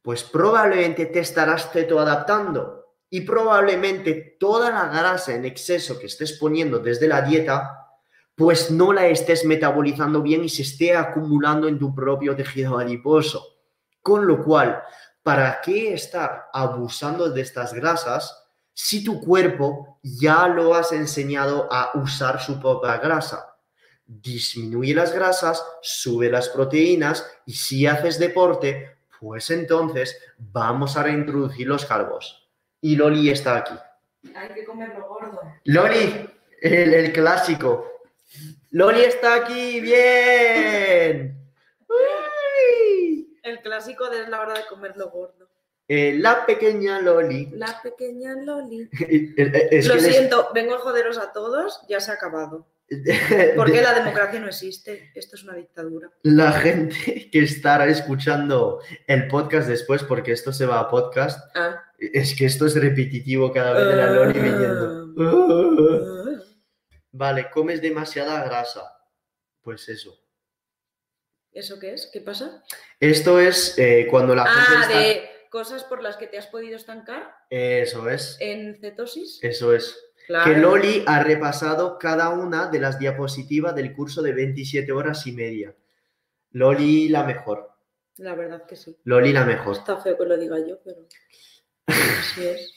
[0.00, 2.81] pues probablemente te estarás cetoadaptando
[3.14, 7.90] y probablemente toda la grasa en exceso que estés poniendo desde la dieta,
[8.34, 13.58] pues no la estés metabolizando bien y se esté acumulando en tu propio tejido adiposo.
[14.00, 14.82] Con lo cual,
[15.22, 18.34] ¿para qué estar abusando de estas grasas
[18.72, 23.58] si tu cuerpo ya lo has enseñado a usar su propia grasa.
[24.06, 31.66] Disminuye las grasas, sube las proteínas y si haces deporte, pues entonces vamos a reintroducir
[31.66, 32.41] los carbos.
[32.82, 33.74] Y Loli está aquí.
[34.34, 35.40] Hay que comerlo gordo.
[35.64, 36.28] Loli,
[36.60, 37.86] el, clásico.
[38.72, 41.38] Loli está aquí, bien.
[43.44, 45.48] El clásico de la hora de comerlo gordo.
[45.86, 47.50] Eh, la pequeña Loli.
[47.52, 48.90] La pequeña Loli.
[49.86, 52.66] Lo siento, vengo a joderos a todos, ya se ha acabado.
[53.56, 56.10] Porque la democracia no existe, esto es una dictadura.
[56.22, 61.82] La gente que estará escuchando el podcast después, porque esto se va a podcast, ah.
[61.98, 65.14] es que esto es repetitivo cada vez de la Loli viniendo.
[65.18, 66.42] Ah.
[67.12, 68.82] Vale, comes demasiada grasa.
[69.62, 70.18] Pues eso.
[71.52, 72.08] ¿Eso qué es?
[72.12, 72.64] ¿Qué pasa?
[72.98, 77.34] Esto es eh, cuando la ah, de cosas por las que te has podido estancar.
[77.50, 78.38] Eso es.
[78.40, 79.38] En cetosis.
[79.42, 79.96] Eso es.
[80.26, 85.32] Que Loli ha repasado cada una de las diapositivas del curso de 27 horas y
[85.32, 85.74] media.
[86.52, 87.72] Loli la mejor.
[88.18, 88.96] La verdad que sí.
[89.04, 89.76] Loli la mejor.
[89.76, 91.06] Está feo que lo diga yo, pero
[91.86, 92.72] así es.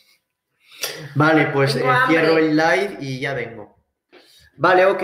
[1.14, 3.78] Vale, pues eh, cierro el live y ya vengo.
[4.58, 5.04] Vale, ok.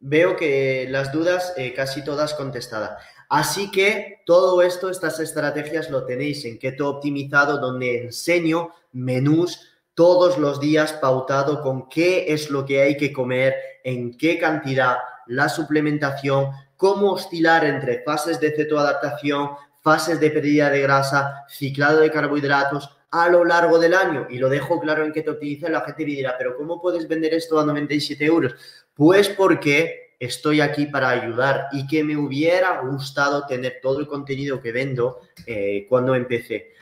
[0.00, 3.02] Veo que las dudas eh, casi todas contestadas.
[3.28, 10.38] Así que todo esto, estas estrategias lo tenéis en Keto Optimizado, donde enseño menús todos
[10.38, 15.48] los días pautado con qué es lo que hay que comer, en qué cantidad, la
[15.48, 19.50] suplementación, cómo oscilar entre fases de cetoadaptación,
[19.82, 24.28] fases de pérdida de grasa, ciclado de carbohidratos a lo largo del año.
[24.30, 27.34] Y lo dejo claro en Keto Optimizado, la gente me dirá, pero ¿cómo puedes vender
[27.34, 28.54] esto a 97 euros?
[28.94, 34.62] Pues porque estoy aquí para ayudar y que me hubiera gustado tener todo el contenido
[34.62, 36.72] que vendo eh, cuando empecé.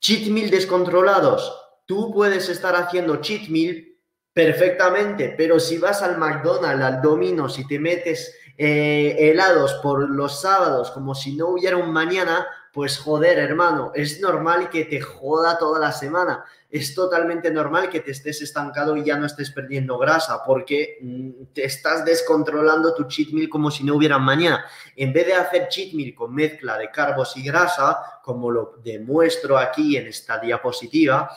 [0.00, 1.63] Cheat meal descontrolados.
[1.86, 3.94] Tú puedes estar haciendo cheat meal
[4.32, 10.40] perfectamente, pero si vas al McDonald's, al Domino's y te metes eh, helados por los
[10.40, 15.58] sábados como si no hubiera un mañana, pues joder, hermano, es normal que te joda
[15.58, 16.44] toda la semana.
[16.68, 21.52] Es totalmente normal que te estés estancado y ya no estés perdiendo grasa porque mm,
[21.52, 24.64] te estás descontrolando tu cheat meal como si no hubiera mañana.
[24.96, 29.56] En vez de hacer cheat meal con mezcla de carbos y grasa, como lo demuestro
[29.56, 31.30] aquí en esta diapositiva,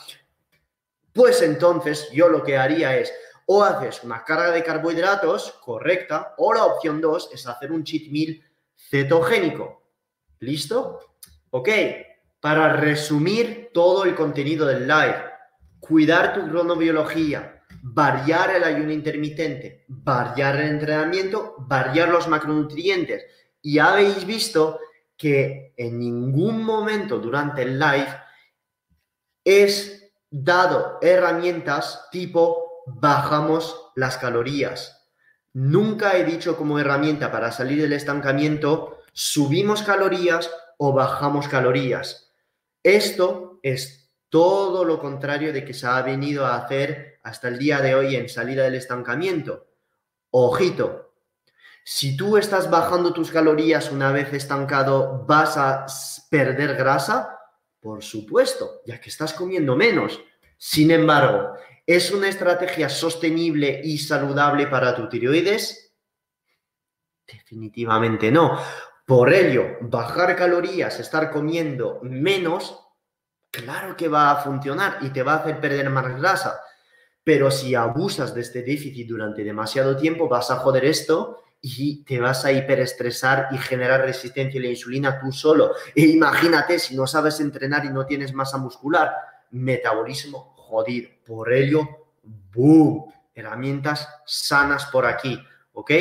[1.18, 3.12] Pues entonces yo lo que haría es
[3.48, 8.12] o haces una carga de carbohidratos correcta o la opción 2 es hacer un cheat
[8.12, 8.40] meal
[8.76, 9.82] cetogénico.
[10.42, 11.16] ¿Listo?
[11.50, 11.70] Ok,
[12.40, 15.24] para resumir todo el contenido del live,
[15.80, 23.26] cuidar tu cronobiología, variar el ayuno intermitente, variar el entrenamiento, variar los macronutrientes.
[23.64, 24.80] Y habéis visto
[25.18, 28.16] que en ningún momento durante el live
[29.44, 29.97] es
[30.30, 35.10] dado herramientas tipo bajamos las calorías.
[35.54, 42.32] Nunca he dicho como herramienta para salir del estancamiento subimos calorías o bajamos calorías.
[42.84, 47.82] Esto es todo lo contrario de que se ha venido a hacer hasta el día
[47.82, 49.68] de hoy en salida del estancamiento.
[50.30, 51.14] Ojito,
[51.84, 55.86] si tú estás bajando tus calorías una vez estancado, ¿vas a
[56.30, 57.37] perder grasa?
[57.80, 60.20] Por supuesto, ya que estás comiendo menos.
[60.58, 61.54] Sin embargo,
[61.86, 65.94] ¿es una estrategia sostenible y saludable para tu tiroides?
[67.26, 68.60] Definitivamente no.
[69.06, 72.88] Por ello, bajar calorías, estar comiendo menos,
[73.52, 76.60] claro que va a funcionar y te va a hacer perder más grasa.
[77.24, 81.44] Pero si abusas de este déficit durante demasiado tiempo, vas a joder esto
[81.76, 85.74] y te vas a hiperestresar y generar resistencia a la insulina tú solo.
[85.94, 89.14] E imagínate si no sabes entrenar y no tienes masa muscular,
[89.52, 91.10] metabolismo jodido.
[91.26, 91.86] Por ello,
[92.54, 95.38] boom, herramientas sanas por aquí,
[95.74, 95.92] ¿ok?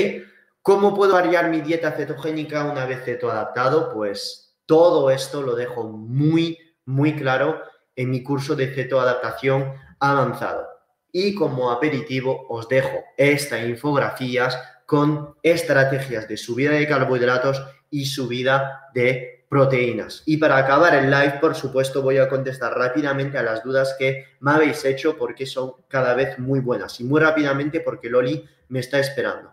[0.63, 3.93] ¿Cómo puedo variar mi dieta cetogénica una vez cetoadaptado?
[3.93, 7.61] Pues todo esto lo dejo muy, muy claro
[7.97, 10.67] en mi curso de cetoadaptación avanzado.
[11.11, 18.89] Y como aperitivo os dejo estas infografías con estrategias de subida de carbohidratos y subida
[18.95, 20.23] de proteínas.
[20.27, 24.25] Y para acabar el live, por supuesto, voy a contestar rápidamente a las dudas que
[24.41, 28.81] me habéis hecho porque son cada vez muy buenas y muy rápidamente porque Loli me
[28.81, 29.53] está esperando.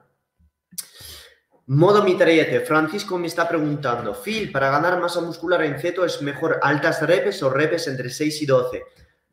[1.65, 2.59] Modo mitrallete.
[2.59, 7.41] Francisco me está preguntando, Phil, para ganar masa muscular en ceto es mejor altas repes
[7.41, 8.83] o repes entre 6 y 12.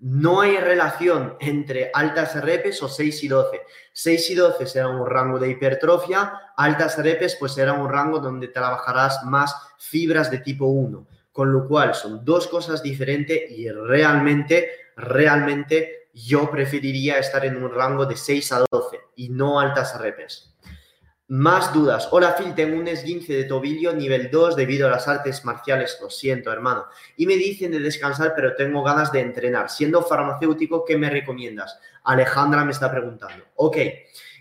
[0.01, 3.61] No hay relación entre altas repes o 6 y 12.
[3.93, 8.49] 6 y 12 será un rango de hipertrofia, altas repes pues será un rango donde
[8.49, 11.07] trabajarás más fibras de tipo 1.
[11.33, 17.71] Con lo cual son dos cosas diferentes y realmente, realmente yo preferiría estar en un
[17.71, 20.50] rango de 6 a 12 y no altas repes.
[21.31, 22.09] Más dudas.
[22.11, 25.97] Hola Phil, tengo un esguince de tobillo nivel 2 debido a las artes marciales.
[26.03, 26.87] Lo siento, hermano.
[27.17, 29.71] Y me dicen de descansar, pero tengo ganas de entrenar.
[29.71, 31.79] Siendo farmacéutico, ¿qué me recomiendas?
[32.03, 33.45] Alejandra me está preguntando.
[33.55, 33.77] Ok,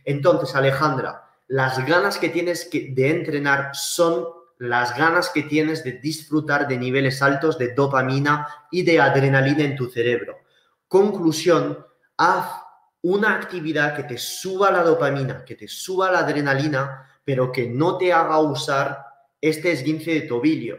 [0.04, 4.26] entonces Alejandra, las ganas que tienes de entrenar son
[4.58, 9.76] las ganas que tienes de disfrutar de niveles altos de dopamina y de adrenalina en
[9.76, 10.40] tu cerebro.
[10.88, 11.86] Conclusión,
[12.18, 12.50] haz
[13.02, 17.98] una actividad que te suba la dopamina, que te suba la adrenalina, pero que no
[17.98, 19.06] te haga usar
[19.40, 20.78] este esguince de tobillo.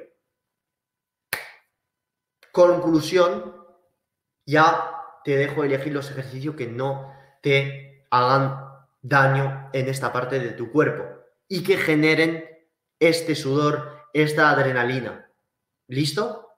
[2.52, 3.54] Conclusión,
[4.44, 4.90] ya
[5.24, 8.70] te dejo elegir los ejercicios que no te hagan
[9.00, 11.04] daño en esta parte de tu cuerpo
[11.48, 12.44] y que generen
[12.98, 15.30] este sudor, esta adrenalina.
[15.88, 16.49] ¿Listo?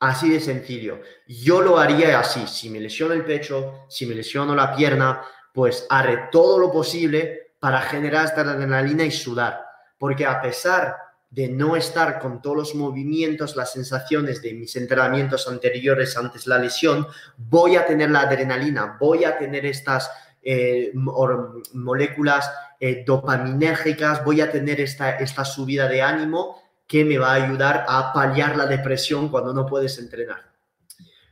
[0.00, 1.02] Así de sencillo.
[1.26, 2.46] Yo lo haría así.
[2.46, 5.22] Si me lesiono el pecho, si me lesiono la pierna,
[5.52, 9.62] pues haré todo lo posible para generar esta adrenalina y sudar.
[9.98, 10.96] Porque a pesar
[11.28, 16.58] de no estar con todos los movimientos, las sensaciones de mis entrenamientos anteriores antes la
[16.58, 17.06] lesión,
[17.36, 20.10] voy a tener la adrenalina, voy a tener estas
[20.42, 22.50] eh, moléculas
[22.80, 26.59] eh, dopaminérgicas, voy a tener esta, esta subida de ánimo
[26.90, 30.50] que me va a ayudar a paliar la depresión cuando no puedes entrenar.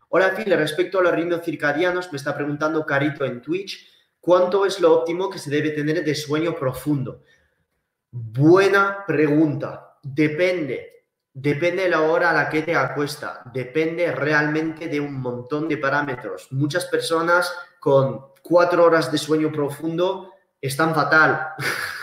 [0.09, 3.90] Hola Phil, respecto a los ritmos circadianos, me está preguntando Carito en Twitch,
[4.20, 7.24] ¿cuánto es lo óptimo que se debe tener de sueño profundo?
[8.09, 9.98] Buena pregunta.
[10.01, 11.06] Depende.
[11.35, 13.43] Depende de la hora a la que te acuesta.
[13.52, 16.52] Depende realmente de un montón de parámetros.
[16.52, 21.48] Muchas personas con cuatro horas de sueño profundo están fatal.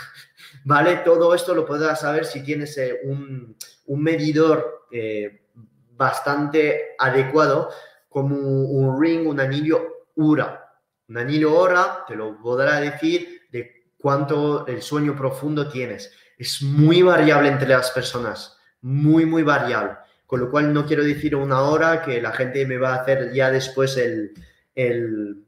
[0.66, 0.96] ¿vale?
[1.04, 3.56] Todo esto lo podrás saber si tienes eh, un,
[4.02, 5.46] medidor eh,
[5.92, 7.70] bastante adecuado,
[8.08, 10.68] como un, ring, un anillo URA.
[11.08, 16.12] Un anillo URA te lo podrá decir de cuánto el sueño profundo tienes.
[16.36, 19.92] Es muy variable entre las personas, muy, muy variable.
[20.26, 23.32] Con lo cual no quiero decir una hora que la gente me va a hacer
[23.32, 24.34] ya después el,
[24.74, 25.44] el,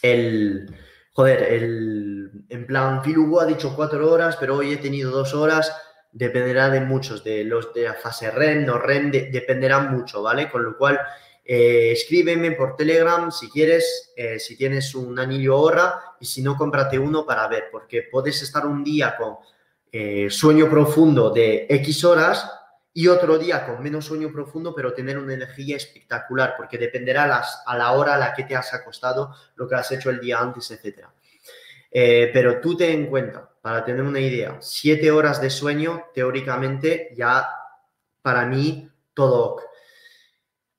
[0.00, 0.72] el
[1.12, 2.21] joder, el,
[2.52, 5.74] en plan, Phil ha dicho cuatro horas, pero hoy he tenido dos horas,
[6.12, 10.48] dependerá de muchos, de los de la fase REM, no REM, dependerá mucho, ¿vale?
[10.50, 11.00] Con lo cual,
[11.44, 16.56] Eh, escríbeme por Telegram si quieres, eh, si tienes un anillo hora y si no,
[16.56, 19.38] cómprate uno para ver, porque puedes estar un día con
[19.90, 22.48] eh, sueño profundo de X horas
[22.94, 27.64] y otro día con menos sueño profundo, pero tener una energía espectacular, porque dependerá las,
[27.66, 30.38] a la hora a la que te has acostado, lo que has hecho el día
[30.38, 30.70] antes,
[31.92, 32.30] etc.
[32.32, 37.48] pero tú ten en cuenta, para tener una idea, siete horas de sueño, teóricamente, ya
[38.22, 39.60] para mí todo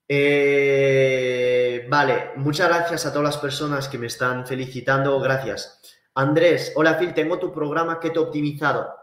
[0.08, 5.20] eh, vale, muchas gracias a todas las personas que me están felicitando.
[5.20, 5.82] Gracias.
[6.16, 8.94] Andrés, hola Phil, tengo tu programa que te he optimizado.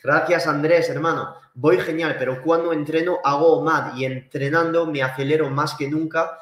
[0.00, 1.34] Gracias Andrés, hermano.
[1.54, 6.38] Voy genial, pero cuando entreno hago MAD y entrenando me acelero más que nunca.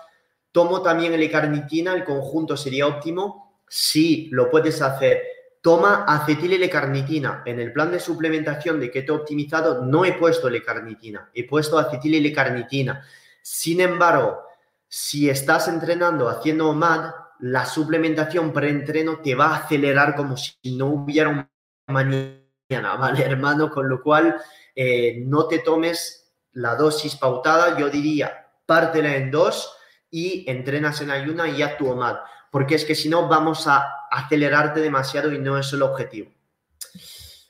[0.52, 1.94] ¿Tomo también el carnitina?
[1.94, 3.53] ¿El conjunto sería óptimo?
[3.68, 5.22] Sí, lo puedes hacer.
[5.60, 7.42] Toma acetil L-carnitina.
[7.46, 12.14] En el plan de suplementación de keto optimizado no he puesto L-carnitina, he puesto acetil
[12.14, 13.04] L-carnitina.
[13.42, 14.42] Sin embargo,
[14.88, 17.10] si estás entrenando haciendo MAD,
[17.40, 21.48] la suplementación preentreno te va a acelerar como si no hubiera un
[21.86, 23.70] mañana, ¿vale, hermano?
[23.70, 24.36] Con lo cual,
[24.74, 29.76] eh, no te tomes la dosis pautada, yo diría, pártela en dos
[30.10, 32.16] y entrenas en ayuna y haz tu MAD,
[32.54, 36.30] porque es que si no vamos a acelerarte demasiado y no es el objetivo.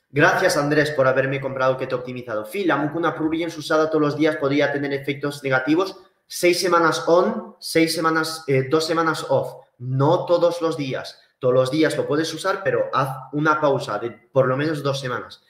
[0.09, 2.43] Gracias, Andrés, por haberme comprado Keto Optimizado.
[2.43, 5.95] Phil, la mucuna prurient usada todos los días podría tener efectos negativos.
[6.25, 9.67] Seis semanas on, seis semanas, eh, dos semanas off.
[9.77, 11.19] No todos los días.
[11.37, 14.99] Todos los días lo puedes usar, pero haz una pausa de por lo menos dos
[14.99, 15.43] semanas.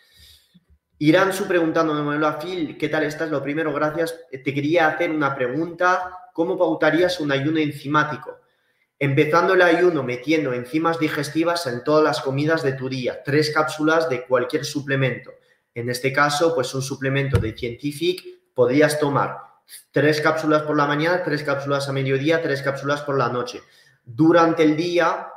[0.99, 3.29] Irán su preguntándome, a Phil, ¿qué tal estás?
[3.29, 4.19] Lo primero, gracias.
[4.29, 6.29] Te quería hacer una pregunta.
[6.33, 8.41] ¿Cómo pautarías un ayuno enzimático?
[8.97, 14.07] Empezando el ayuno metiendo enzimas digestivas en todas las comidas de tu día, tres cápsulas
[14.07, 15.33] de cualquier suplemento.
[15.73, 18.23] En este caso, pues un suplemento de Scientific
[18.53, 19.37] podrías tomar
[19.91, 23.61] tres cápsulas por la mañana, tres cápsulas a mediodía, tres cápsulas por la noche.
[24.05, 25.27] Durante el día,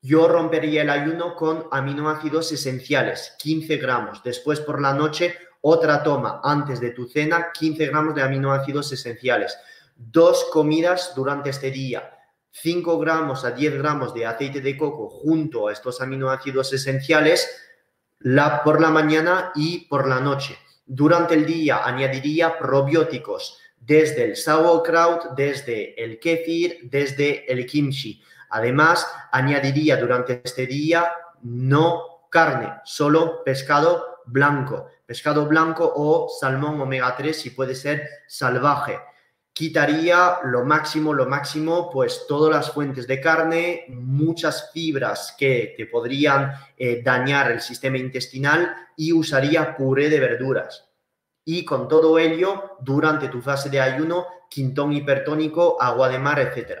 [0.00, 4.22] yo rompería el ayuno con aminoácidos esenciales, 15 gramos.
[4.22, 9.58] Después por la noche, otra toma antes de tu cena, 15 gramos de aminoácidos esenciales.
[9.96, 12.18] Dos comidas durante este día
[12.52, 17.48] 5 gramos a 10 gramos de aceite de coco junto a estos aminoácidos esenciales
[18.64, 20.58] por la mañana y por la noche.
[20.84, 28.22] Durante el día añadiría probióticos desde el sauerkraut, desde el kefir, desde el kimchi.
[28.50, 31.10] Además, añadiría durante este día
[31.42, 38.98] no carne, solo pescado blanco, pescado blanco o salmón omega 3 si puede ser salvaje
[39.52, 45.86] quitaría lo máximo, lo máximo, pues todas las fuentes de carne, muchas fibras que te
[45.86, 50.88] podrían eh, dañar el sistema intestinal y usaría puré de verduras.
[51.44, 56.80] Y con todo ello, durante tu fase de ayuno, quintón hipertónico, agua de mar, etc.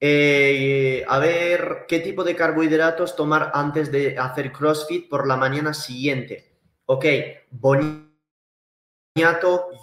[0.00, 5.74] Eh, a ver, ¿qué tipo de carbohidratos tomar antes de hacer CrossFit por la mañana
[5.74, 6.56] siguiente?
[6.86, 7.04] Ok,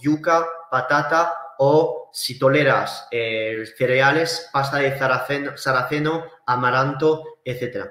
[0.02, 7.88] yuca, patata o si toleras eh, cereales, pasta de saraceno, saraceno, amaranto, etc.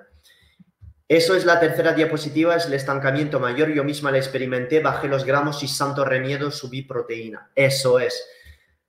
[1.06, 3.68] Eso es la tercera diapositiva, es el estancamiento mayor.
[3.70, 7.50] Yo misma la experimenté, bajé los gramos y santo remiedo subí proteína.
[7.54, 8.26] Eso es.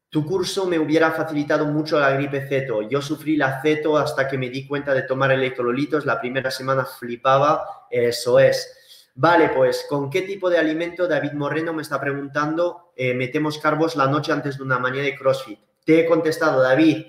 [0.10, 2.84] Tu curso me hubiera facilitado mucho la gripe ceto.
[2.84, 6.06] Yo sufrí la ceto hasta que me di cuenta de tomar electrolitos.
[6.06, 7.88] La primera semana flipaba.
[7.92, 8.85] Eso es.
[9.18, 12.92] Vale, pues, ¿con qué tipo de alimento David Moreno me está preguntando?
[12.98, 15.58] Eh, metemos carbos la noche antes de una mañana de CrossFit.
[15.86, 17.06] Te he contestado, David.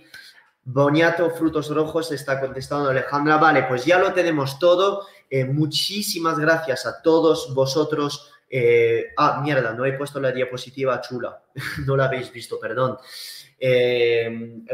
[0.62, 3.38] Boniato, frutos rojos, está contestando Alejandra.
[3.38, 5.04] Vale, pues ya lo tenemos todo.
[5.28, 8.30] Eh, muchísimas gracias a todos vosotros.
[8.48, 11.42] Eh, ah, mierda, no he puesto la diapositiva chula.
[11.86, 12.98] no la habéis visto, perdón.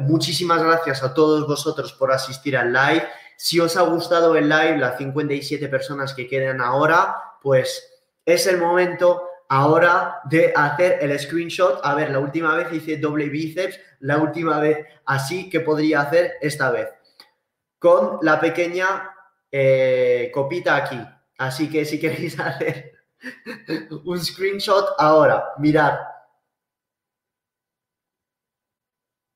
[0.03, 3.09] muchísimas gracias a todos vosotros por asistir al live.
[3.43, 7.93] Si os ha gustado el live, las 57 personas que quedan ahora, pues
[8.25, 11.81] es el momento ahora de hacer el screenshot.
[11.83, 16.35] A ver, la última vez hice doble bíceps, la última vez así que podría hacer
[16.41, 16.89] esta vez.
[17.81, 19.11] Con la pequeña
[19.51, 21.05] eh, copita aquí.
[21.39, 22.93] Así que si queréis hacer
[24.05, 25.99] un screenshot ahora, mirad.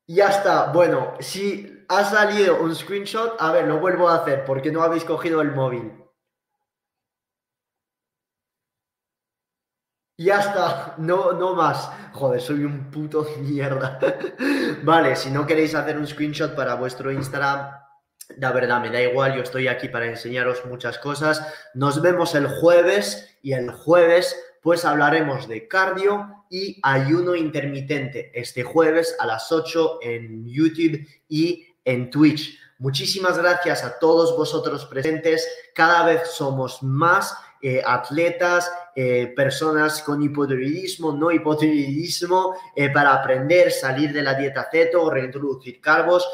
[0.07, 0.71] Ya está.
[0.71, 3.37] Bueno, si ha salido un screenshot.
[3.39, 5.93] A ver, lo vuelvo a hacer porque no habéis cogido el móvil.
[10.19, 11.91] Ya está, no, no más.
[12.13, 13.99] Joder, soy un puto mierda.
[14.83, 17.71] vale, si no queréis hacer un screenshot para vuestro Instagram,
[18.39, 21.47] la verdad, me da igual, yo estoy aquí para enseñaros muchas cosas.
[21.75, 28.65] Nos vemos el jueves y el jueves pues hablaremos de cardio y ayuno intermitente este
[28.65, 32.59] jueves a las 8 en YouTube y en Twitch.
[32.79, 35.49] Muchísimas gracias a todos vosotros presentes.
[35.75, 43.73] Cada vez somos más eh, atletas, eh, personas con hipotiroidismo, no hipotiroidismo, eh, para aprender,
[43.73, 46.29] salir de la dieta ceto, reintroducir carbos,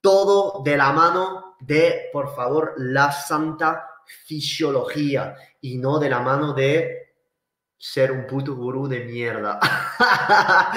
[0.00, 3.88] todo de la mano de, por favor, la santa
[4.24, 7.03] fisiología y no de la mano de
[7.84, 9.60] ser un puto gurú de mierda.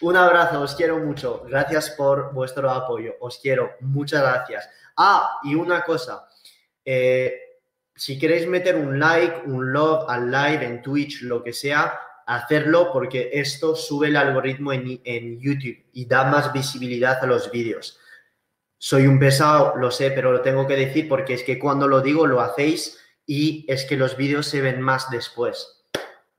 [0.00, 1.44] un abrazo, os quiero mucho.
[1.46, 3.12] Gracias por vuestro apoyo.
[3.20, 3.72] Os quiero.
[3.80, 4.70] Muchas gracias.
[4.96, 6.26] Ah, y una cosa.
[6.82, 7.58] Eh,
[7.94, 12.90] si queréis meter un like, un love al live en Twitch, lo que sea, hacerlo
[12.90, 18.00] porque esto sube el algoritmo en, en YouTube y da más visibilidad a los vídeos.
[18.78, 22.00] Soy un pesado, lo sé, pero lo tengo que decir porque es que cuando lo
[22.00, 25.73] digo lo hacéis y es que los vídeos se ven más después.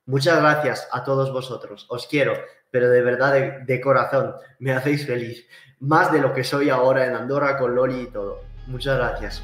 [0.05, 1.85] Muchas gracias a todos vosotros.
[1.89, 2.33] Os quiero,
[2.69, 4.35] pero de verdad de, corazón.
[4.59, 5.47] Me hacéis feliz.
[5.79, 8.41] Más de lo que soy ahora en Andorra con Loli y todo.
[8.67, 9.43] Muchas gracias.